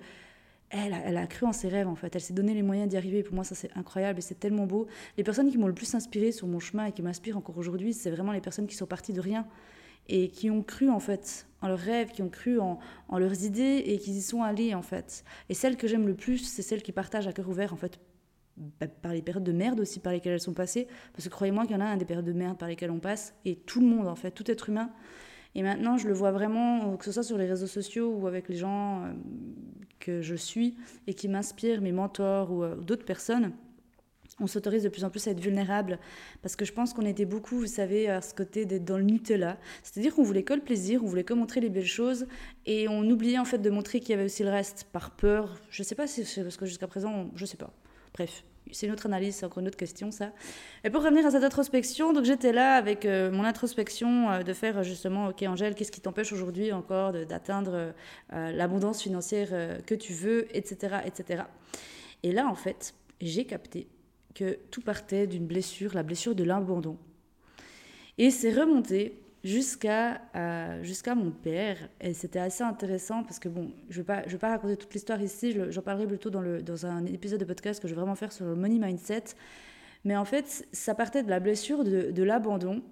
elle 0.70 0.96
elle 1.04 1.16
a, 1.16 1.26
cru 1.26 1.46
en 1.46 1.52
ses 1.52 1.68
rêves 1.68 1.88
en 1.88 1.96
fait, 1.96 2.14
elle 2.14 2.20
s'est 2.22 2.32
donné 2.32 2.54
les 2.54 2.62
moyens 2.62 2.88
d'y 2.88 2.96
arriver. 2.96 3.22
Pour 3.22 3.34
moi, 3.34 3.44
ça 3.44 3.54
c'est 3.54 3.70
incroyable 3.76 4.20
et 4.20 4.22
c'est 4.22 4.38
tellement 4.38 4.66
beau. 4.66 4.86
Les 5.16 5.24
personnes 5.24 5.50
qui 5.50 5.58
m'ont 5.58 5.66
le 5.66 5.74
plus 5.74 5.94
inspiré 5.94 6.32
sur 6.32 6.46
mon 6.46 6.60
chemin 6.60 6.86
et 6.86 6.92
qui 6.92 7.02
m'inspirent 7.02 7.36
encore 7.36 7.58
aujourd'hui, 7.58 7.92
c'est 7.92 8.10
vraiment 8.10 8.32
les 8.32 8.40
personnes 8.40 8.66
qui 8.66 8.76
sont 8.76 8.86
parties 8.86 9.12
de 9.12 9.20
rien 9.20 9.46
et 10.08 10.28
qui 10.28 10.50
ont 10.50 10.62
cru 10.62 10.88
en 10.90 11.00
fait 11.00 11.46
en 11.62 11.68
leurs 11.68 11.78
rêves, 11.78 12.10
qui 12.10 12.22
ont 12.22 12.28
cru 12.28 12.58
en, 12.58 12.78
en 13.08 13.18
leurs 13.18 13.44
idées 13.44 13.82
et 13.86 13.98
qui 13.98 14.12
y 14.12 14.22
sont 14.22 14.42
allées 14.42 14.74
en 14.74 14.82
fait. 14.82 15.24
Et 15.48 15.54
celles 15.54 15.76
que 15.76 15.86
j'aime 15.86 16.06
le 16.06 16.14
plus, 16.14 16.38
c'est 16.38 16.62
celles 16.62 16.82
qui 16.82 16.92
partagent 16.92 17.28
à 17.28 17.32
cœur 17.32 17.48
ouvert 17.48 17.72
en 17.72 17.76
fait 17.76 17.98
bah, 18.56 18.86
par 18.88 19.12
les 19.12 19.22
périodes 19.22 19.44
de 19.44 19.52
merde 19.52 19.80
aussi 19.80 20.00
par 20.00 20.12
lesquelles 20.12 20.34
elles 20.34 20.40
sont 20.40 20.52
passées. 20.52 20.86
Parce 21.12 21.24
que 21.24 21.30
croyez-moi 21.30 21.64
qu'il 21.64 21.72
y 21.72 21.76
en 21.76 21.80
a 21.80 21.86
un 21.86 21.96
des 21.96 22.04
périodes 22.04 22.26
de 22.26 22.32
merde 22.32 22.58
par 22.58 22.68
lesquelles 22.68 22.90
on 22.90 22.98
passe 22.98 23.34
et 23.44 23.56
tout 23.56 23.80
le 23.80 23.86
monde 23.86 24.06
en 24.06 24.16
fait, 24.16 24.30
tout 24.32 24.50
être 24.50 24.68
humain. 24.68 24.90
Et 25.54 25.62
maintenant, 25.62 25.96
je 25.96 26.06
le 26.06 26.14
vois 26.14 26.30
vraiment, 26.30 26.96
que 26.96 27.04
ce 27.04 27.12
soit 27.12 27.22
sur 27.22 27.36
les 27.36 27.46
réseaux 27.46 27.66
sociaux 27.66 28.14
ou 28.14 28.26
avec 28.26 28.48
les 28.48 28.56
gens 28.56 29.04
euh, 29.04 29.12
que 29.98 30.22
je 30.22 30.34
suis 30.34 30.76
et 31.06 31.14
qui 31.14 31.28
m'inspirent, 31.28 31.80
mes 31.80 31.92
mentors 31.92 32.52
ou 32.52 32.62
euh, 32.62 32.76
d'autres 32.76 33.04
personnes, 33.04 33.52
on 34.40 34.46
s'autorise 34.46 34.82
de 34.82 34.88
plus 34.88 35.04
en 35.04 35.10
plus 35.10 35.26
à 35.28 35.32
être 35.32 35.40
vulnérable 35.40 35.98
parce 36.42 36.56
que 36.56 36.64
je 36.64 36.72
pense 36.72 36.94
qu'on 36.94 37.04
était 37.04 37.26
beaucoup, 37.26 37.58
vous 37.58 37.66
savez, 37.66 38.08
à 38.08 38.22
ce 38.22 38.34
côté 38.34 38.64
d'être 38.64 38.84
dans 38.84 38.96
le 38.96 39.04
Nutella. 39.04 39.58
C'est-à-dire 39.82 40.14
qu'on 40.14 40.22
voulait 40.22 40.42
que 40.42 40.54
le 40.54 40.60
plaisir, 40.60 41.04
on 41.04 41.06
voulait 41.06 41.24
que 41.24 41.34
montrer 41.34 41.60
les 41.60 41.68
belles 41.68 41.84
choses 41.84 42.26
et 42.64 42.88
on 42.88 43.02
oubliait 43.10 43.38
en 43.38 43.44
fait 43.44 43.58
de 43.58 43.70
montrer 43.70 44.00
qu'il 44.00 44.10
y 44.10 44.14
avait 44.14 44.24
aussi 44.24 44.42
le 44.42 44.50
reste 44.50 44.86
par 44.92 45.10
peur. 45.10 45.60
Je 45.70 45.82
sais 45.82 45.94
pas 45.94 46.06
si 46.06 46.24
c'est 46.24 46.42
parce 46.42 46.56
que 46.56 46.66
jusqu'à 46.66 46.86
présent, 46.86 47.30
je 47.34 47.44
sais 47.44 47.58
pas. 47.58 47.72
Bref, 48.14 48.44
c'est 48.72 48.86
une 48.86 48.92
autre 48.92 49.06
analyse, 49.06 49.36
c'est 49.36 49.46
encore 49.46 49.60
une 49.60 49.68
autre 49.68 49.76
question 49.76 50.10
ça. 50.10 50.32
Et 50.84 50.90
pour 50.90 51.02
revenir 51.02 51.26
à 51.26 51.30
cette 51.30 51.44
introspection, 51.44 52.12
donc 52.12 52.24
j'étais 52.24 52.52
là 52.52 52.74
avec 52.74 53.04
euh, 53.04 53.30
mon 53.30 53.44
introspection 53.44 54.30
euh, 54.30 54.42
de 54.42 54.52
faire 54.52 54.82
justement, 54.82 55.28
ok 55.28 55.42
Angèle, 55.42 55.74
qu'est-ce 55.74 55.92
qui 55.92 56.00
t'empêche 56.00 56.32
aujourd'hui 56.32 56.72
encore 56.72 57.12
d'atteindre 57.12 57.92
euh, 58.32 58.52
l'abondance 58.52 59.02
financière 59.02 59.48
que 59.86 59.94
tu 59.94 60.12
veux, 60.12 60.46
etc., 60.56 60.96
etc. 61.04 61.44
Et 62.22 62.32
là 62.32 62.46
en 62.46 62.54
fait, 62.54 62.94
j'ai 63.20 63.44
capté 63.44 63.88
que 64.34 64.58
tout 64.70 64.80
partait 64.80 65.26
d'une 65.26 65.46
blessure, 65.46 65.94
la 65.94 66.02
blessure 66.02 66.34
de 66.34 66.44
l'abandon. 66.44 66.96
Et 68.18 68.30
c'est 68.30 68.52
remonté 68.52 69.20
jusqu'à 69.44 70.20
euh, 70.36 70.82
jusqu'à 70.82 71.14
mon 71.14 71.30
père. 71.30 71.76
Et 72.00 72.14
c'était 72.14 72.38
assez 72.38 72.62
intéressant 72.62 73.22
parce 73.22 73.38
que, 73.38 73.48
bon, 73.48 73.72
je 73.88 73.98
ne 73.98 74.02
vais, 74.02 74.06
pas, 74.06 74.20
vais 74.22 74.38
pas 74.38 74.50
raconter 74.50 74.76
toute 74.76 74.92
l'histoire 74.92 75.20
ici, 75.22 75.56
j'en 75.68 75.82
parlerai 75.82 76.06
plutôt 76.06 76.30
dans, 76.30 76.40
le, 76.40 76.62
dans 76.62 76.86
un 76.86 77.04
épisode 77.06 77.40
de 77.40 77.44
podcast 77.44 77.80
que 77.80 77.88
je 77.88 77.94
vais 77.94 78.00
vraiment 78.00 78.14
faire 78.14 78.32
sur 78.32 78.44
le 78.46 78.54
money 78.54 78.78
mindset. 78.78 79.24
Mais 80.04 80.16
en 80.16 80.24
fait, 80.24 80.66
ça 80.72 80.94
partait 80.94 81.22
de 81.22 81.30
la 81.30 81.40
blessure 81.40 81.84
de, 81.84 82.10
de 82.10 82.22
l'abandon. 82.22 82.82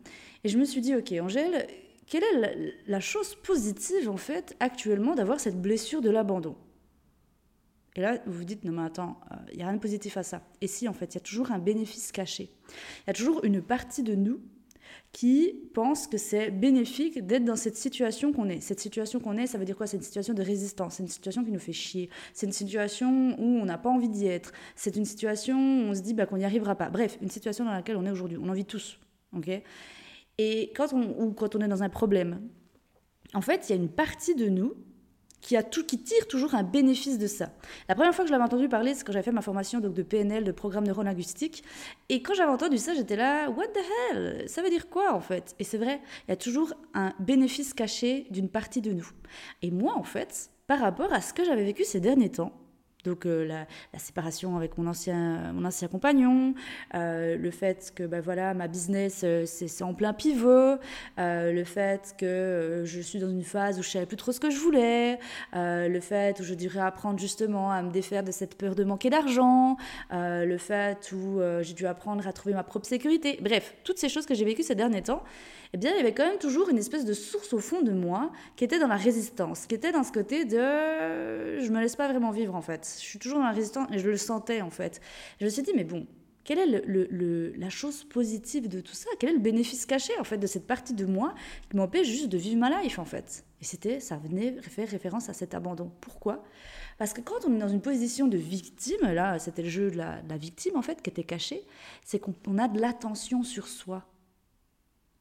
Et 0.45 0.49
je 0.49 0.59
me 0.59 0.65
suis 0.65 0.81
dit, 0.81 0.95
ok, 0.95 1.12
Angèle, 1.21 1.67
quelle 2.06 2.23
est 2.23 2.39
la, 2.39 2.49
la 2.87 3.00
chose 3.00 3.35
positive, 3.35 4.09
en 4.09 4.17
fait, 4.17 4.56
actuellement, 4.61 5.15
d'avoir 5.15 5.41
cette 5.41 5.61
blessure 5.61 6.00
de 6.03 6.11
l'abandon? 6.11 6.56
Et 7.97 8.00
là, 8.00 8.19
vous 8.27 8.33
vous 8.33 8.45
dites, 8.45 8.65
non 8.65 8.73
mais 8.73 8.87
attends, 8.87 9.19
il 9.49 9.55
euh, 9.55 9.56
n'y 9.56 9.62
a 9.62 9.67
rien 9.67 9.75
de 9.75 9.81
positif 9.81 10.17
à 10.17 10.23
ça. 10.23 10.43
Et 10.61 10.69
si, 10.69 10.87
en 10.87 10.93
fait, 10.93 11.06
il 11.06 11.15
y 11.15 11.17
a 11.19 11.21
toujours 11.21 11.50
un 11.50 11.59
bénéfice 11.59 12.12
caché. 12.12 12.50
Il 12.69 13.09
y 13.09 13.11
a 13.11 13.12
toujours 13.12 13.45
une 13.45 13.61
partie 13.61 14.03
de 14.03 14.15
nous 14.15 14.41
qui 15.12 15.55
pense 15.75 16.06
que 16.06 16.19
c'est 16.19 16.50
bénéfique 16.50 17.26
d'être 17.26 17.44
dans 17.44 17.56
cette 17.56 17.76
situation 17.76 18.32
qu'on 18.32 18.49
est. 18.49 18.61
Cette 18.61 18.81
situation 18.81 19.20
qu'on 19.20 19.37
est, 19.37 19.46
ça 19.46 19.58
veut 19.58 19.64
dire 19.64 19.76
quoi? 19.76 19.87
C'est 19.87 19.96
une 19.96 20.02
situation 20.02 20.35
de 20.35 20.43
résistance, 20.43 20.94
c'est 20.94 21.02
une 21.02 21.08
situation 21.08 21.44
qui 21.44 21.50
nous 21.50 21.58
fait 21.58 21.73
chier, 21.73 22.11
c'est 22.32 22.46
une 22.46 22.52
situation 22.52 23.35
où 23.38 23.61
on 23.61 23.64
n'a 23.64 23.79
pas 23.79 23.90
envie 23.90 24.08
d'y 24.08 24.26
être, 24.26 24.52
c'est 24.76 24.96
une 24.96 25.05
situation 25.05 25.56
où 25.56 25.90
on 25.90 25.94
se 25.94 26.00
dit 26.00 26.14
bah, 26.14 26.26
qu'on 26.26 26.37
n'y 26.37 26.44
arrivera 26.44 26.75
pas. 26.75 26.90
Bref, 26.90 27.19
une 27.23 27.31
situation 27.31 27.64
dans 27.64 27.73
laquelle 27.73 27.96
on 27.96 28.05
est 28.06 28.11
aujourd'hui, 28.11 28.38
on 28.40 28.49
en 28.49 28.55
vit 28.55 28.64
tous. 28.64 28.99
Et 30.38 30.73
quand 30.75 30.92
on, 30.92 31.21
ou 31.21 31.33
quand 31.33 31.54
on 31.57 31.61
est 31.61 31.68
dans 31.68 31.83
un 31.83 31.88
problème, 31.88 32.40
en 33.35 33.40
fait, 33.40 33.68
il 33.68 33.71
y 33.71 33.78
a 33.78 33.83
une 33.83 33.90
partie 33.90 34.35
de 34.35 34.49
nous 34.49 34.75
qui, 35.40 35.57
a 35.57 35.62
tout, 35.62 35.85
qui 35.85 35.99
tire 36.00 36.26
toujours 36.26 36.54
un 36.54 36.62
bénéfice 36.62 37.18
de 37.18 37.26
ça. 37.26 37.50
La 37.88 37.95
première 37.95 38.14
fois 38.14 38.25
que 38.25 38.28
je 38.28 38.33
l'avais 38.33 38.45
entendu 38.45 38.68
parler, 38.68 38.95
c'est 38.95 39.04
quand 39.04 39.12
j'avais 39.12 39.25
fait 39.25 39.33
ma 39.33 39.42
formation 39.42 39.80
donc, 39.80 39.95
de 39.95 40.02
PNL, 40.02 40.45
de 40.45 40.52
programme 40.52 40.87
neurolinguistique. 40.87 41.62
Et 42.09 42.23
quand 42.23 42.35
j'avais 42.35 42.52
entendu 42.52 42.78
ça, 42.78 42.95
j'étais 42.95 43.16
là, 43.16 43.50
what 43.50 43.68
the 43.68 43.78
hell? 44.12 44.45
Ça 44.49 44.62
veut 44.62 44.71
dire 44.71 44.88
quoi 44.88 45.14
en 45.14 45.21
fait? 45.21 45.54
Et 45.59 45.64
c'est 45.64 45.78
vrai, 45.78 46.00
il 46.26 46.30
y 46.30 46.33
a 46.33 46.37
toujours 46.37 46.75
un 46.95 47.12
bénéfice 47.18 47.75
caché 47.75 48.26
d'une 48.30 48.49
partie 48.49 48.80
de 48.80 48.92
nous. 48.92 49.11
Et 49.62 49.71
moi, 49.71 49.95
en 49.97 50.04
fait, 50.04 50.50
par 50.66 50.80
rapport 50.80 51.12
à 51.12 51.21
ce 51.21 51.33
que 51.33 51.45
j'avais 51.45 51.64
vécu 51.64 51.85
ces 51.85 52.00
derniers 52.00 52.30
temps, 52.30 52.52
donc 53.09 53.27
euh, 53.27 53.47
la, 53.47 53.67
séparation 53.99 54.57
avec 54.57 54.79
mon 54.79 54.87
ancien, 54.87 55.53
mon 55.53 55.65
ancien 55.65 55.88
compagnon, 55.88 56.55
euh, 56.95 57.37
le 57.37 57.50
fait 57.50 57.93
que 57.95 58.05
bah, 58.05 58.21
voilà, 58.21 58.55
ma 58.55 58.69
business 58.69 59.23
euh, 59.25 59.45
c'est 59.47 59.83
en 59.83 59.95
plein 59.95 60.12
pivot, 60.12 60.77
le 61.17 61.65
fait 61.65 62.15
que 62.19 62.83
je 62.85 63.00
suis 63.00 63.19
dans 63.19 63.31
une 63.31 63.43
phase 63.43 63.79
où 63.79 63.83
je 63.83 63.88
ne 63.88 63.93
savais 63.93 64.07
plus 64.07 64.17
trop 64.17 64.33
ce 64.33 64.41
que 64.41 64.50
je 64.50 64.59
voulais, 64.59 65.19
le 65.55 66.00
fait 66.00 66.38
où 66.41 66.43
je 66.43 66.55
devrais 66.55 66.81
apprendre 66.81 67.19
justement 67.19 67.71
à 67.71 67.83
me 67.83 67.91
défaire 67.91 68.23
de 68.23 68.31
cette 68.31 68.57
peur 68.57 68.75
de 68.75 68.85
manquer 68.85 69.11
d'argent, 69.11 69.77
le 70.11 70.57
fait 70.59 71.12
où 71.12 71.41
j'ai 71.62 71.75
dû 71.75 71.87
apprendre 71.87 72.27
à 72.27 72.33
trouver 72.33 72.55
ma 72.55 72.62
propre 72.62 72.87
sécurité, 72.87 73.38
bref, 73.41 73.75
toutes 73.85 73.99
ces 73.99 74.09
choses 74.09 74.27
que 74.27 74.35
j'ai 74.35 74.45
vécues 74.45 74.62
ces 74.62 74.75
derniers 74.75 75.03
temps 75.03 75.23
eh 75.75 75.77
bien, 75.77 75.91
il 75.93 75.99
y 75.99 76.00
avait 76.00 76.15
quand 76.15 76.27
même 76.27 76.38
toujours 76.38 76.71
une 76.71 76.79
espèce 76.79 77.05
de 77.05 77.12
source 77.12 77.53
au 77.53 77.59
fond 77.59 77.83
de 77.83 77.93
moi 77.93 78.33
qui 78.57 78.65
était 78.65 78.79
dans 78.79 78.87
la 78.87 78.97
résistance, 78.97 79.67
qui 79.67 79.75
était 79.75 79.93
dans 79.93 80.03
ce 80.03 80.12
côté 80.12 80.47
de 80.47 81.59
je 81.61 81.71
me 81.71 81.81
laisse 81.81 81.97
pas 81.97 82.09
vraiment 82.09 82.31
vivre 82.31 82.55
en 82.55 82.62
fait. 82.62 82.98
Je 83.00 83.07
suis 83.07 83.19
toujours 83.19 83.38
dans 83.38 83.47
la 83.47 83.52
résistance 83.52 83.88
et 83.93 83.99
je 83.99 84.09
le 84.09 84.17
sentais 84.17 84.61
en 84.61 84.71
fait. 84.71 85.00
Je 85.40 85.45
me 85.45 85.50
suis 85.50 85.62
dit, 85.62 85.73
mais 85.75 85.85
bon, 85.85 86.07
quelle 86.45 86.59
est 86.59 87.59
la 87.59 87.69
chose 87.69 88.05
positive 88.05 88.69
de 88.69 88.81
tout 88.81 88.95
ça? 88.95 89.11
Quel 89.19 89.31
est 89.31 89.35
le 89.35 89.38
bénéfice 89.38 89.85
caché 89.85 90.12
en 90.19 90.25
fait 90.25 90.38
de 90.38 90.47
cette 90.47 90.67
partie 90.67 90.95
de 90.95 91.05
moi 91.05 91.35
qui 91.69 91.76
m'empêche 91.76 92.07
juste 92.07 92.28
de 92.28 92.38
vivre 92.38 92.59
ma 92.59 92.83
life 92.83 92.99
en 92.99 93.05
fait? 93.05 93.45
Et 93.61 93.64
c'était, 93.64 94.00
ça 94.00 94.17
venait 94.17 94.61
faire 94.62 94.88
référence 94.88 95.28
à 95.28 95.35
cet 95.35 95.52
abandon. 95.55 95.93
Pourquoi? 96.00 96.43
Parce 96.97 97.12
que 97.12 97.21
quand 97.21 97.45
on 97.47 97.55
est 97.55 97.59
dans 97.59 97.69
une 97.69 97.83
position 97.83 98.28
de 98.28 98.38
victime, 98.38 99.02
là 99.02 99.38
c'était 99.38 99.62
le 99.62 99.69
jeu 99.69 99.90
de 99.90 99.97
la, 99.97 100.23
la 100.28 100.37
victime 100.38 100.76
en 100.76 100.83
fait 100.83 101.02
qui 101.02 101.11
était 101.11 101.25
caché, 101.25 101.67
c'est 102.02 102.19
qu'on 102.19 102.59
a 102.59 102.67
de 102.67 102.81
l'attention 102.81 103.43
sur 103.43 103.69
soi. 103.69 104.07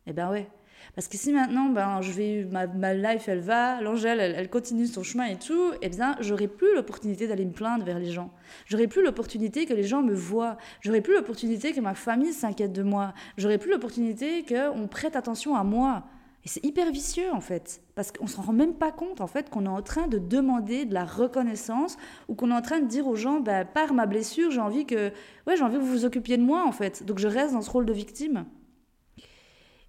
Eh 0.06 0.14
ben 0.14 0.30
ouais. 0.32 0.48
Parce 0.96 1.08
que 1.08 1.18
si 1.18 1.32
maintenant, 1.32 1.70
ben, 1.70 2.02
je 2.02 2.12
vais, 2.12 2.48
ma, 2.52 2.68
ma 2.68 2.94
life, 2.94 3.28
elle 3.28 3.40
va, 3.40 3.82
l'Angèle, 3.82 4.20
elle, 4.20 4.36
elle, 4.36 4.50
continue 4.50 4.88
son 4.88 5.04
chemin 5.04 5.26
et 5.26 5.38
tout, 5.38 5.72
eh 5.82 5.90
bien, 5.90 6.16
j'aurai 6.20 6.48
plus 6.48 6.74
l'opportunité 6.76 7.28
d'aller 7.28 7.46
me 7.46 7.52
plaindre 7.52 7.86
vers 7.86 8.00
les 8.00 8.12
gens. 8.12 8.32
J'aurai 8.66 8.88
plus 8.88 9.04
l'opportunité 9.04 9.66
que 9.66 9.74
les 9.74 9.84
gens 9.84 10.02
me 10.02 10.14
voient. 10.14 10.58
J'aurai 10.82 11.02
plus 11.02 11.14
l'opportunité 11.14 11.74
que 11.74 11.82
ma 11.82 11.94
famille 11.94 12.34
s'inquiète 12.34 12.74
de 12.74 12.84
moi. 12.84 13.14
J'aurai 13.38 13.58
plus 13.58 13.72
l'opportunité 13.72 14.44
qu'on 14.44 14.88
prête 14.88 15.16
attention 15.16 15.56
à 15.56 15.64
moi. 15.64 16.04
Et 16.48 16.50
c'est 16.50 16.66
hyper 16.66 16.92
vicieux 16.92 17.30
en 17.34 17.42
fait, 17.42 17.82
parce 17.94 18.14
qu'on 18.14 18.24
ne 18.24 18.30
se 18.30 18.40
rend 18.40 18.54
même 18.54 18.74
pas 18.74 18.94
compte 18.94 19.20
en 19.20 19.28
fait 19.28 19.50
qu'on 19.50 19.66
est 19.66 19.70
en 19.70 19.82
train 19.82 20.08
de 20.08 20.18
demander 20.18 20.86
de 20.86 20.94
la 20.94 21.04
reconnaissance 21.04 21.98
ou 22.30 22.36
qu'on 22.36 22.52
est 22.52 22.54
en 22.54 22.62
train 22.62 22.80
de 22.80 22.88
dire 22.88 23.06
aux 23.06 23.18
gens, 23.18 23.42
bah, 23.42 23.66
par 23.66 23.94
ma 23.94 24.06
blessure, 24.06 24.50
j'ai 24.50 24.62
envie 24.62 24.86
que, 24.86 25.12
ouais, 25.46 25.58
j'ai 25.58 25.64
envie 25.64 25.76
que 25.76 25.82
vous 25.82 25.92
vous 25.92 26.06
occupiez 26.06 26.38
de 26.38 26.44
moi 26.44 26.66
en 26.66 26.72
fait. 26.72 27.04
Donc 27.04 27.20
je 27.20 27.28
reste 27.28 27.54
dans 27.54 27.62
ce 27.62 27.70
rôle 27.70 27.86
de 27.86 27.92
victime. 27.92 28.46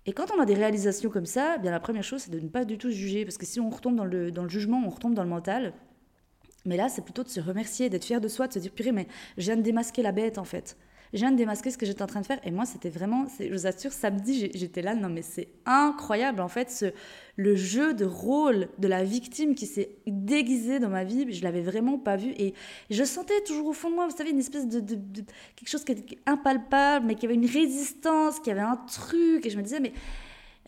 Et 0.08 0.14
quand 0.14 0.30
on 0.34 0.40
a 0.40 0.46
des 0.46 0.54
réalisations 0.54 1.10
comme 1.10 1.26
ça, 1.26 1.56
eh 1.56 1.60
bien 1.60 1.70
la 1.70 1.80
première 1.80 2.02
chose 2.02 2.22
c'est 2.22 2.30
de 2.30 2.40
ne 2.40 2.48
pas 2.48 2.64
du 2.64 2.78
tout 2.78 2.90
juger, 2.90 3.26
parce 3.26 3.36
que 3.36 3.44
si 3.44 3.60
on 3.60 3.68
retombe 3.68 3.94
dans 3.94 4.06
le, 4.06 4.32
dans 4.32 4.42
le 4.42 4.48
jugement, 4.48 4.82
on 4.82 4.88
retombe 4.88 5.12
dans 5.12 5.22
le 5.22 5.28
mental. 5.28 5.74
Mais 6.64 6.78
là, 6.78 6.88
c'est 6.88 7.02
plutôt 7.02 7.24
de 7.24 7.28
se 7.28 7.40
remercier, 7.40 7.90
d'être 7.90 8.06
fier 8.06 8.18
de 8.18 8.26
soi, 8.26 8.48
de 8.48 8.54
se 8.54 8.58
dire, 8.58 8.72
purée, 8.72 8.92
mais 8.92 9.06
je 9.36 9.42
viens 9.42 9.58
de 9.58 9.60
démasquer 9.60 10.00
la 10.00 10.12
bête 10.12 10.38
en 10.38 10.44
fait 10.44 10.78
je 11.12 11.18
viens 11.18 11.30
de 11.30 11.36
démasquer 11.36 11.70
ce 11.70 11.78
que 11.78 11.86
j'étais 11.86 12.02
en 12.02 12.06
train 12.06 12.20
de 12.20 12.26
faire. 12.26 12.40
Et 12.44 12.50
moi, 12.50 12.64
c'était 12.64 12.90
vraiment, 12.90 13.26
je 13.38 13.52
vous 13.52 13.66
assure, 13.66 13.92
samedi, 13.92 14.50
j'étais 14.54 14.82
là, 14.82 14.94
non 14.94 15.08
mais 15.08 15.22
c'est 15.22 15.48
incroyable 15.66 16.40
en 16.40 16.48
fait, 16.48 16.84
le 17.36 17.54
jeu 17.54 17.94
de 17.94 18.04
rôle 18.04 18.68
de 18.78 18.88
la 18.88 19.04
victime 19.04 19.54
qui 19.54 19.66
s'est 19.66 19.90
déguisé 20.06 20.80
dans 20.80 20.88
ma 20.88 21.04
vie, 21.04 21.32
je 21.32 21.42
l'avais 21.42 21.62
vraiment 21.62 21.98
pas 21.98 22.16
vu. 22.16 22.32
Et 22.38 22.54
je 22.90 23.04
sentais 23.04 23.40
toujours 23.42 23.68
au 23.68 23.72
fond 23.72 23.90
de 23.90 23.94
moi, 23.94 24.06
vous 24.06 24.16
savez, 24.16 24.30
une 24.30 24.38
espèce 24.38 24.66
de, 24.66 24.80
de 24.80 24.96
quelque 25.56 25.68
chose 25.68 25.84
qui 25.84 25.92
était 25.92 26.18
impalpable, 26.26 27.06
mais 27.06 27.14
qui 27.14 27.26
avait 27.26 27.36
une 27.36 27.46
résistance, 27.46 28.40
qui 28.40 28.50
avait 28.50 28.60
un 28.60 28.76
truc. 28.76 29.46
Et 29.46 29.50
je 29.50 29.56
me 29.56 29.62
disais, 29.62 29.80
mais 29.80 29.92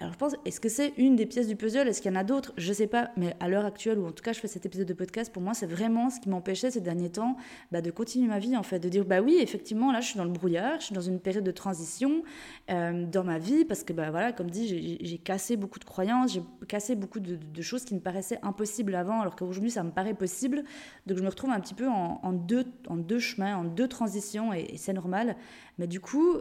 alors 0.00 0.12
je 0.12 0.18
pense, 0.18 0.34
est-ce 0.46 0.60
que 0.60 0.70
c'est 0.70 0.94
une 0.96 1.14
des 1.14 1.26
pièces 1.26 1.46
du 1.46 1.56
puzzle? 1.56 1.86
Est-ce 1.86 2.00
qu'il 2.00 2.10
y 2.10 2.14
en 2.14 2.18
a 2.18 2.24
d'autres? 2.24 2.52
Je 2.56 2.72
sais 2.72 2.86
pas, 2.86 3.10
mais 3.16 3.36
à 3.38 3.48
l'heure 3.48 3.66
actuelle, 3.66 3.98
ou 3.98 4.06
en 4.06 4.12
tout 4.12 4.22
cas 4.22 4.32
je 4.32 4.40
fais 4.40 4.48
cet 4.48 4.64
épisode 4.64 4.88
de 4.88 4.94
podcast, 4.94 5.30
pour 5.32 5.42
moi 5.42 5.52
c'est 5.52 5.66
vraiment 5.66 6.08
ce 6.08 6.20
qui 6.20 6.30
m'empêchait 6.30 6.70
ces 6.70 6.80
derniers 6.80 7.10
temps 7.10 7.36
bah, 7.70 7.82
de 7.82 7.90
continuer 7.90 8.26
ma 8.26 8.38
vie 8.38 8.56
en 8.56 8.62
fait, 8.62 8.78
de 8.78 8.88
dire 8.88 9.04
bah 9.04 9.20
oui, 9.20 9.38
effectivement, 9.40 9.92
là 9.92 10.00
je 10.00 10.08
suis 10.08 10.16
dans 10.16 10.24
le 10.24 10.30
brouillard, 10.30 10.80
je 10.80 10.86
suis 10.86 10.94
dans 10.94 11.00
une 11.02 11.20
période 11.20 11.44
de 11.44 11.50
transition 11.50 12.22
euh, 12.70 13.04
dans 13.06 13.24
ma 13.24 13.38
vie, 13.38 13.64
parce 13.64 13.84
que 13.84 13.92
bah 13.92 14.10
voilà, 14.10 14.32
comme 14.32 14.50
dit, 14.50 14.98
j'ai 15.00 15.18
cassé 15.18 15.56
beaucoup 15.56 15.78
de 15.78 15.84
croyances, 15.84 16.32
j'ai 16.32 16.42
cassé 16.66 16.96
beaucoup 16.96 17.20
de, 17.20 17.38
choses 17.60 17.84
qui 17.84 17.94
me 17.94 18.00
paraissaient 18.00 18.38
impossibles 18.42 18.94
avant, 18.94 19.20
alors 19.20 19.36
qu'aujourd'hui 19.36 19.70
ça 19.70 19.82
me 19.82 19.90
paraît 19.90 20.14
possible. 20.14 20.64
Donc 21.06 21.18
je 21.18 21.22
me 21.22 21.28
retrouve 21.28 21.50
un 21.50 21.60
petit 21.60 21.74
peu 21.74 21.86
en 21.88 22.32
deux 22.32 23.18
chemins, 23.18 23.56
en 23.56 23.64
deux 23.64 23.86
transitions, 23.86 24.54
et 24.54 24.76
c'est 24.76 24.94
normal. 24.94 25.36
Mais 25.78 25.86
du 25.86 26.00
coup, 26.00 26.40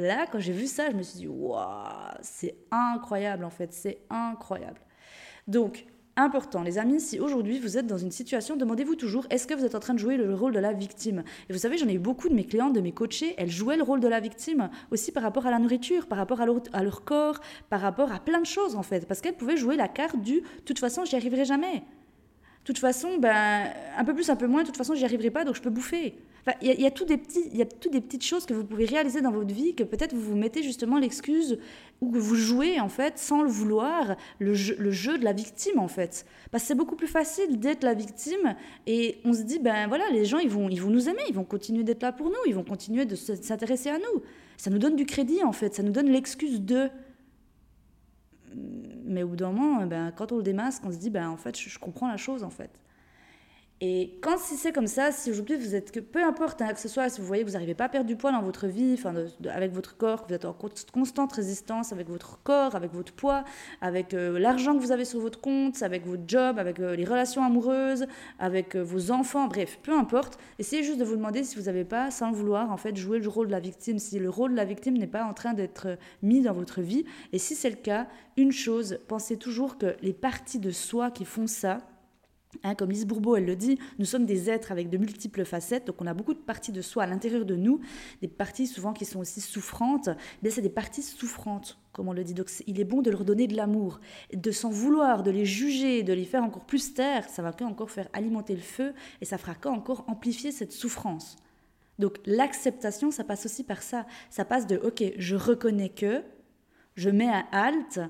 là, 0.00 0.26
quand 0.30 0.38
j'ai 0.38 0.52
vu 0.52 0.66
ça, 0.66 0.90
je 0.90 0.96
me 0.96 1.02
suis 1.02 1.18
dit, 1.18 1.28
waouh, 1.28 1.62
c'est 2.20 2.56
incroyable 2.70 3.44
en 3.44 3.50
fait, 3.50 3.72
c'est 3.72 3.98
incroyable. 4.10 4.80
Donc, 5.46 5.86
important, 6.18 6.62
les 6.62 6.78
amis, 6.78 7.00
si 7.00 7.20
aujourd'hui 7.20 7.58
vous 7.58 7.78
êtes 7.78 7.86
dans 7.86 7.96
une 7.96 8.10
situation, 8.10 8.56
demandez-vous 8.56 8.96
toujours, 8.96 9.26
est-ce 9.30 9.46
que 9.46 9.54
vous 9.54 9.64
êtes 9.64 9.74
en 9.74 9.80
train 9.80 9.94
de 9.94 9.98
jouer 9.98 10.16
le 10.16 10.34
rôle 10.34 10.52
de 10.52 10.58
la 10.58 10.72
victime? 10.72 11.22
Et 11.48 11.52
vous 11.52 11.58
savez, 11.58 11.78
j'en 11.78 11.88
ai 11.88 11.94
eu 11.94 11.98
beaucoup 11.98 12.28
de 12.28 12.34
mes 12.34 12.44
clientes, 12.44 12.74
de 12.74 12.80
mes 12.80 12.92
coachés, 12.92 13.34
elles 13.38 13.50
jouaient 13.50 13.76
le 13.76 13.82
rôle 13.82 14.00
de 14.00 14.08
la 14.08 14.20
victime 14.20 14.68
aussi 14.90 15.12
par 15.12 15.22
rapport 15.22 15.46
à 15.46 15.50
la 15.50 15.58
nourriture, 15.58 16.06
par 16.06 16.18
rapport 16.18 16.40
à 16.40 16.46
leur, 16.46 17.04
corps, 17.04 17.40
par 17.70 17.80
rapport 17.80 18.12
à 18.12 18.18
plein 18.18 18.40
de 18.40 18.46
choses 18.46 18.74
en 18.74 18.82
fait, 18.82 19.06
parce 19.06 19.20
qu'elles 19.20 19.36
pouvaient 19.36 19.56
jouer 19.56 19.76
la 19.76 19.88
carte 19.88 20.20
du, 20.20 20.40
de 20.40 20.62
toute 20.64 20.78
façon, 20.78 21.04
j'y 21.04 21.16
arriverai 21.16 21.44
jamais. 21.44 21.76
De 21.76 22.64
toute 22.74 22.78
façon, 22.78 23.16
ben, 23.18 23.70
un 23.96 24.04
peu 24.04 24.12
plus, 24.12 24.28
un 24.28 24.36
peu 24.36 24.46
moins, 24.46 24.62
de 24.62 24.66
toute 24.66 24.76
façon, 24.76 24.94
j'y 24.94 25.04
arriverai 25.04 25.30
pas, 25.30 25.44
donc 25.44 25.54
je 25.54 25.62
peux 25.62 25.70
bouffer. 25.70 26.18
Il 26.62 26.80
y, 26.80 26.86
a, 26.86 26.90
tout 26.90 27.04
des 27.04 27.16
petits, 27.16 27.48
y 27.52 27.62
a 27.62 27.66
toutes 27.66 27.92
des 27.92 28.00
petites 28.00 28.24
choses 28.24 28.46
que 28.46 28.54
vous 28.54 28.64
pouvez 28.64 28.84
réaliser 28.84 29.20
dans 29.20 29.30
votre 29.30 29.52
vie 29.52 29.74
que 29.74 29.82
peut-être 29.82 30.14
vous 30.14 30.20
vous 30.20 30.36
mettez 30.36 30.62
justement 30.62 30.98
l'excuse 30.98 31.58
ou 32.00 32.10
que 32.10 32.18
vous 32.18 32.34
jouez 32.34 32.80
en 32.80 32.88
fait 32.88 33.18
sans 33.18 33.42
le 33.42 33.48
vouloir 33.48 34.16
le 34.38 34.54
jeu, 34.54 35.18
de 35.18 35.24
la 35.24 35.32
victime 35.32 35.78
en 35.78 35.88
fait. 35.88 36.26
Parce 36.50 36.64
que 36.64 36.68
c'est 36.68 36.74
beaucoup 36.74 36.96
plus 36.96 37.08
facile 37.08 37.58
d'être 37.58 37.84
la 37.84 37.94
victime 37.94 38.54
et 38.86 39.18
on 39.24 39.32
se 39.32 39.42
dit 39.42 39.58
ben 39.58 39.88
voilà 39.88 40.04
les 40.10 40.24
gens 40.24 40.38
ils 40.38 40.50
vont 40.50 40.68
ils 40.68 40.80
vont 40.80 40.90
nous 40.90 41.08
aimer, 41.08 41.22
ils 41.28 41.34
vont 41.34 41.44
continuer 41.44 41.84
d'être 41.84 42.02
là 42.02 42.12
pour 42.12 42.28
nous, 42.28 42.36
ils 42.46 42.54
vont 42.54 42.64
continuer 42.64 43.04
de 43.04 43.14
s'intéresser 43.14 43.90
à 43.90 43.98
nous. 43.98 44.22
Ça 44.56 44.70
nous 44.70 44.78
donne 44.78 44.96
du 44.96 45.06
crédit 45.06 45.42
en 45.44 45.52
fait, 45.52 45.74
ça 45.74 45.82
nous 45.82 45.92
donne 45.92 46.08
l'excuse 46.08 46.60
de 46.60 46.88
mais 49.04 49.22
au 49.22 49.28
bout 49.28 49.36
d'un 49.36 49.52
moment, 49.52 49.86
ben, 49.86 50.12
quand 50.12 50.32
on 50.32 50.36
le 50.36 50.42
démasque, 50.42 50.82
on 50.84 50.92
se 50.92 50.98
dit, 50.98 51.10
ben, 51.10 51.28
en 51.28 51.36
fait, 51.36 51.58
je 51.58 51.78
comprends 51.78 52.08
la 52.08 52.16
chose, 52.16 52.42
en 52.44 52.50
fait. 52.50 52.70
Et 53.80 54.18
quand 54.22 54.38
si 54.38 54.56
c'est 54.56 54.72
comme 54.72 54.88
ça, 54.88 55.12
si 55.12 55.30
aujourd'hui 55.30 55.56
vous 55.56 55.76
êtes 55.76 55.92
que 55.92 56.00
peu 56.00 56.24
importe 56.24 56.60
hein, 56.62 56.72
que 56.72 56.80
ce 56.80 56.88
soit, 56.88 57.08
si 57.08 57.20
vous 57.20 57.26
voyez 57.28 57.44
que 57.44 57.48
vous 57.48 57.52
n'arrivez 57.52 57.74
pas 57.74 57.84
à 57.84 57.88
perdre 57.88 58.08
du 58.08 58.16
poids 58.16 58.32
dans 58.32 58.42
votre 58.42 58.66
vie, 58.66 58.94
enfin 58.94 59.14
avec 59.48 59.72
votre 59.72 59.96
corps, 59.96 60.22
que 60.22 60.28
vous 60.28 60.34
êtes 60.34 60.44
en 60.44 60.56
constante 60.92 61.32
résistance 61.32 61.92
avec 61.92 62.08
votre 62.08 62.42
corps, 62.42 62.74
avec 62.74 62.92
votre 62.92 63.12
poids, 63.12 63.44
avec 63.80 64.14
euh, 64.14 64.36
l'argent 64.36 64.74
que 64.74 64.80
vous 64.80 64.90
avez 64.90 65.04
sur 65.04 65.20
votre 65.20 65.40
compte, 65.40 65.80
avec 65.84 66.04
votre 66.04 66.24
job, 66.26 66.58
avec 66.58 66.80
euh, 66.80 66.96
les 66.96 67.04
relations 67.04 67.44
amoureuses, 67.44 68.06
avec 68.40 68.74
euh, 68.74 68.82
vos 68.82 69.12
enfants, 69.12 69.46
bref, 69.46 69.78
peu 69.84 69.92
importe. 69.92 70.40
Essayez 70.58 70.82
juste 70.82 70.98
de 70.98 71.04
vous 71.04 71.14
demander 71.14 71.44
si 71.44 71.54
vous 71.54 71.66
n'avez 71.66 71.84
pas, 71.84 72.10
sans 72.10 72.30
le 72.30 72.36
vouloir, 72.36 72.72
en 72.72 72.78
fait, 72.78 72.96
jouer 72.96 73.20
le 73.20 73.28
rôle 73.28 73.46
de 73.46 73.52
la 73.52 73.60
victime, 73.60 74.00
si 74.00 74.18
le 74.18 74.28
rôle 74.28 74.50
de 74.50 74.56
la 74.56 74.64
victime 74.64 74.98
n'est 74.98 75.06
pas 75.06 75.22
en 75.22 75.34
train 75.34 75.54
d'être 75.54 75.98
mis 76.22 76.42
dans 76.42 76.52
votre 76.52 76.80
vie. 76.80 77.04
Et 77.32 77.38
si 77.38 77.54
c'est 77.54 77.70
le 77.70 77.76
cas, 77.76 78.08
une 78.36 78.50
chose, 78.50 78.98
pensez 79.06 79.36
toujours 79.36 79.78
que 79.78 79.94
les 80.02 80.14
parties 80.14 80.58
de 80.58 80.72
soi 80.72 81.12
qui 81.12 81.24
font 81.24 81.46
ça, 81.46 81.78
Hein, 82.64 82.74
comme 82.74 82.90
Lise 82.90 83.06
Bourbeau, 83.06 83.36
elle 83.36 83.46
le 83.46 83.56
dit, 83.56 83.78
nous 83.98 84.04
sommes 84.04 84.26
des 84.26 84.50
êtres 84.50 84.72
avec 84.72 84.90
de 84.90 84.98
multiples 84.98 85.44
facettes, 85.44 85.86
donc 85.86 86.00
on 86.00 86.06
a 86.06 86.14
beaucoup 86.14 86.34
de 86.34 86.38
parties 86.38 86.72
de 86.72 86.82
soi 86.82 87.04
à 87.04 87.06
l'intérieur 87.06 87.44
de 87.44 87.54
nous, 87.54 87.80
des 88.20 88.28
parties 88.28 88.66
souvent 88.66 88.92
qui 88.92 89.04
sont 89.04 89.20
aussi 89.20 89.40
souffrantes, 89.40 90.08
mais 90.42 90.50
c'est 90.50 90.62
des 90.62 90.68
parties 90.68 91.02
souffrantes, 91.02 91.78
comme 91.92 92.08
on 92.08 92.12
le 92.12 92.24
dit. 92.24 92.34
Donc 92.34 92.50
il 92.66 92.80
est 92.80 92.84
bon 92.84 93.02
de 93.02 93.10
leur 93.10 93.24
donner 93.24 93.46
de 93.46 93.56
l'amour, 93.56 94.00
de 94.32 94.50
s'en 94.50 94.70
vouloir, 94.70 95.22
de 95.22 95.30
les 95.30 95.44
juger, 95.44 96.02
de 96.02 96.12
les 96.12 96.24
faire 96.24 96.42
encore 96.42 96.64
plus 96.64 96.94
taire, 96.94 97.28
ça 97.28 97.42
va 97.42 97.54
encore 97.62 97.90
faire 97.90 98.08
alimenter 98.12 98.54
le 98.54 98.60
feu 98.60 98.94
et 99.20 99.24
ça 99.24 99.38
fera 99.38 99.54
encore 99.66 100.04
amplifier 100.08 100.52
cette 100.52 100.72
souffrance. 100.72 101.36
Donc 101.98 102.18
l'acceptation, 102.26 103.10
ça 103.10 103.24
passe 103.24 103.46
aussi 103.46 103.64
par 103.64 103.82
ça. 103.82 104.06
Ça 104.30 104.44
passe 104.44 104.66
de, 104.66 104.76
ok, 104.76 105.02
je 105.16 105.36
reconnais 105.36 105.88
que, 105.88 106.22
je 106.94 107.10
mets 107.10 107.28
un 107.28 107.44
halt, 107.52 108.00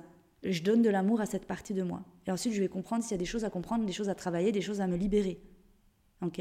je 0.43 0.63
donne 0.63 0.83
de 0.83 0.91
l'amour 0.91 1.21
à 1.21 1.27
cette 1.27 1.47
partie 1.47 1.75
de 1.75 1.83
moi. 1.83 2.03
Et 2.29 2.31
ensuite, 2.31 2.53
je 2.53 2.61
vais 2.61 2.69
comprendre 2.69 3.03
s'il 3.03 3.13
y 3.13 3.15
a 3.15 3.19
des 3.19 3.25
choses 3.25 3.47
à 3.47 3.51
comprendre, 3.51 3.87
des 3.87 3.93
choses 3.93 4.11
à 4.11 4.15
travailler, 4.15 4.53
des 4.53 4.61
choses 4.61 4.83
à 4.83 4.87
me 4.87 4.97
libérer. 4.97 5.41
Ok 6.21 6.41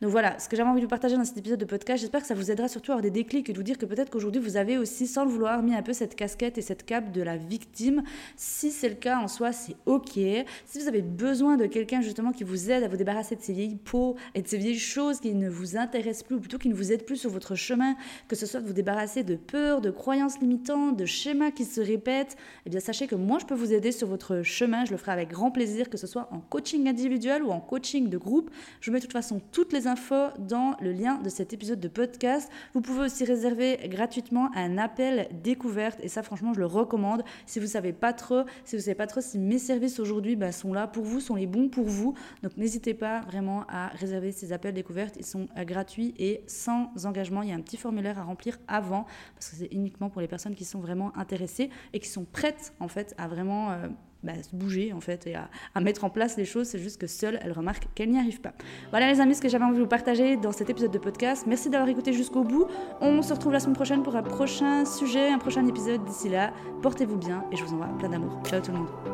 Donc 0.00 0.10
voilà, 0.10 0.40
ce 0.40 0.48
que 0.48 0.56
j'avais 0.56 0.68
envie 0.68 0.80
de 0.80 0.86
vous 0.86 0.90
partager 0.90 1.16
dans 1.16 1.24
cet 1.24 1.38
épisode 1.38 1.60
de 1.60 1.64
podcast, 1.64 2.00
j'espère 2.00 2.20
que 2.20 2.26
ça 2.26 2.34
vous 2.34 2.50
aidera 2.50 2.66
surtout 2.66 2.90
à 2.90 2.94
avoir 2.94 3.02
des 3.02 3.12
déclics 3.12 3.48
et 3.48 3.52
de 3.52 3.56
vous 3.56 3.62
dire 3.62 3.78
que 3.78 3.86
peut-être 3.86 4.10
qu'aujourd'hui 4.10 4.40
vous 4.40 4.56
avez 4.56 4.76
aussi, 4.76 5.06
sans 5.06 5.24
le 5.24 5.30
vouloir, 5.30 5.62
mis 5.62 5.72
un 5.72 5.82
peu 5.82 5.92
cette 5.92 6.16
casquette 6.16 6.58
et 6.58 6.62
cette 6.62 6.84
cape 6.84 7.12
de 7.12 7.22
la 7.22 7.36
victime. 7.36 8.02
Si 8.36 8.72
c'est 8.72 8.88
le 8.88 8.96
cas 8.96 9.18
en 9.18 9.28
soi, 9.28 9.52
c'est 9.52 9.76
ok. 9.86 10.14
Si 10.14 10.80
vous 10.80 10.88
avez 10.88 11.02
besoin 11.02 11.56
de 11.56 11.66
quelqu'un 11.66 12.00
justement 12.00 12.32
qui 12.32 12.42
vous 12.42 12.72
aide 12.72 12.82
à 12.82 12.88
vous 12.88 12.96
débarrasser 12.96 13.36
de 13.36 13.40
ces 13.40 13.52
vieilles 13.52 13.76
peaux 13.76 14.16
et 14.34 14.42
de 14.42 14.48
ces 14.48 14.58
vieilles 14.58 14.80
choses 14.80 15.20
qui 15.20 15.32
ne 15.32 15.48
vous 15.48 15.76
intéressent 15.76 16.24
plus, 16.24 16.34
ou 16.34 16.40
plutôt 16.40 16.58
qui 16.58 16.68
ne 16.68 16.74
vous 16.74 16.90
aident 16.90 17.06
plus 17.06 17.18
sur 17.18 17.30
votre 17.30 17.54
chemin, 17.54 17.94
que 18.26 18.34
ce 18.34 18.46
soit 18.46 18.60
de 18.60 18.66
vous 18.66 18.72
débarrasser 18.72 19.22
de 19.22 19.36
peurs, 19.36 19.80
de 19.80 19.90
croyances 19.90 20.40
limitantes, 20.40 20.96
de 20.96 21.04
schémas 21.04 21.52
qui 21.52 21.64
se 21.64 21.80
répètent, 21.80 22.36
eh 22.66 22.70
bien 22.70 22.80
sachez 22.80 23.06
que 23.06 23.14
moi 23.14 23.38
je 23.38 23.46
peux 23.46 23.54
vous 23.54 23.72
aider 23.72 23.92
sur 23.92 24.08
votre 24.08 24.42
chemin. 24.42 24.84
Je 24.84 24.90
le 24.90 24.96
ferai 24.96 25.12
avec 25.12 25.28
grand 25.28 25.52
plaisir, 25.52 25.88
que 25.88 25.98
ce 25.98 26.08
soit 26.08 26.28
en 26.32 26.40
coaching 26.40 26.88
individuel 26.88 27.44
ou 27.44 27.50
en 27.52 27.60
coaching 27.60 28.08
de 28.08 28.18
groupe. 28.18 28.50
Je 28.80 28.90
de 29.03 29.03
toute 29.04 29.12
façon 29.12 29.40
toutes 29.52 29.72
les 29.72 29.86
infos 29.86 30.30
dans 30.38 30.76
le 30.80 30.92
lien 30.92 31.18
de 31.18 31.28
cet 31.28 31.52
épisode 31.52 31.80
de 31.80 31.88
podcast. 31.88 32.50
Vous 32.72 32.80
pouvez 32.80 33.04
aussi 33.04 33.24
réserver 33.24 33.78
gratuitement 33.88 34.50
un 34.54 34.78
appel 34.78 35.28
découverte 35.42 35.98
et 36.02 36.08
ça 36.08 36.22
franchement 36.22 36.54
je 36.54 36.60
le 36.60 36.66
recommande 36.66 37.22
si 37.46 37.60
vous 37.60 37.66
savez 37.66 37.92
pas 37.92 38.12
trop, 38.12 38.44
si 38.64 38.76
vous 38.76 38.82
savez 38.82 38.94
pas 38.94 39.06
trop 39.06 39.20
si 39.20 39.38
mes 39.38 39.58
services 39.58 40.00
aujourd'hui 40.00 40.36
bah, 40.36 40.52
sont 40.52 40.72
là 40.72 40.86
pour 40.86 41.04
vous, 41.04 41.20
sont 41.20 41.34
les 41.34 41.46
bons 41.46 41.68
pour 41.68 41.84
vous. 41.84 42.14
Donc 42.42 42.56
n'hésitez 42.56 42.94
pas 42.94 43.20
vraiment 43.20 43.64
à 43.68 43.88
réserver 43.88 44.32
ces 44.32 44.52
appels 44.52 44.74
découvertes, 44.74 45.16
ils 45.18 45.26
sont 45.26 45.48
euh, 45.56 45.64
gratuits 45.64 46.14
et 46.18 46.42
sans 46.46 46.90
engagement. 47.04 47.42
Il 47.42 47.50
y 47.50 47.52
a 47.52 47.54
un 47.54 47.60
petit 47.60 47.76
formulaire 47.76 48.18
à 48.18 48.22
remplir 48.22 48.58
avant 48.68 49.04
parce 49.34 49.50
que 49.50 49.56
c'est 49.56 49.72
uniquement 49.72 50.08
pour 50.08 50.20
les 50.20 50.28
personnes 50.28 50.54
qui 50.54 50.64
sont 50.64 50.80
vraiment 50.80 51.16
intéressées 51.16 51.70
et 51.92 52.00
qui 52.00 52.08
sont 52.08 52.24
prêtes 52.24 52.72
en 52.80 52.88
fait 52.88 53.14
à 53.18 53.28
vraiment 53.28 53.72
euh, 53.72 53.88
bah, 54.24 54.32
se 54.42 54.54
bouger 54.54 54.92
en 54.92 55.00
fait 55.00 55.26
et 55.26 55.34
à, 55.34 55.48
mettre 55.80 56.04
en 56.04 56.10
place 56.10 56.36
les 56.36 56.44
choses. 56.44 56.68
C'est 56.68 56.78
juste 56.78 57.00
que 57.00 57.06
seule, 57.06 57.38
elle 57.42 57.52
remarque 57.52 57.86
qu'elle 57.94 58.10
n'y 58.10 58.18
arrive 58.18 58.40
pas. 58.40 58.52
Voilà 58.90 59.12
les 59.12 59.20
amis, 59.20 59.34
ce 59.34 59.42
que 59.42 59.48
j'avais 59.48 59.64
envie 59.64 59.76
de 59.76 59.82
vous 59.82 59.88
partager 59.88 60.36
dans 60.36 60.52
cet 60.52 60.70
épisode 60.70 60.90
de 60.90 60.98
podcast. 60.98 61.44
Merci 61.46 61.70
d'avoir 61.70 61.88
écouté 61.88 62.12
jusqu'au 62.12 62.42
bout. 62.42 62.66
On 63.00 63.22
se 63.22 63.32
retrouve 63.32 63.52
la 63.52 63.60
semaine 63.60 63.76
prochaine 63.76 64.02
pour 64.02 64.16
un 64.16 64.22
prochain 64.22 64.84
sujet, 64.84 65.28
un 65.28 65.38
prochain 65.38 65.66
épisode. 65.66 66.04
D'ici 66.04 66.28
là, 66.28 66.52
portez-vous 66.82 67.18
bien 67.18 67.44
et 67.52 67.56
je 67.56 67.64
vous 67.64 67.74
envoie 67.74 67.88
plein 67.98 68.08
d'amour. 68.08 68.40
Ciao 68.44 68.60
tout 68.60 68.72
le 68.72 68.78
monde. 68.78 69.13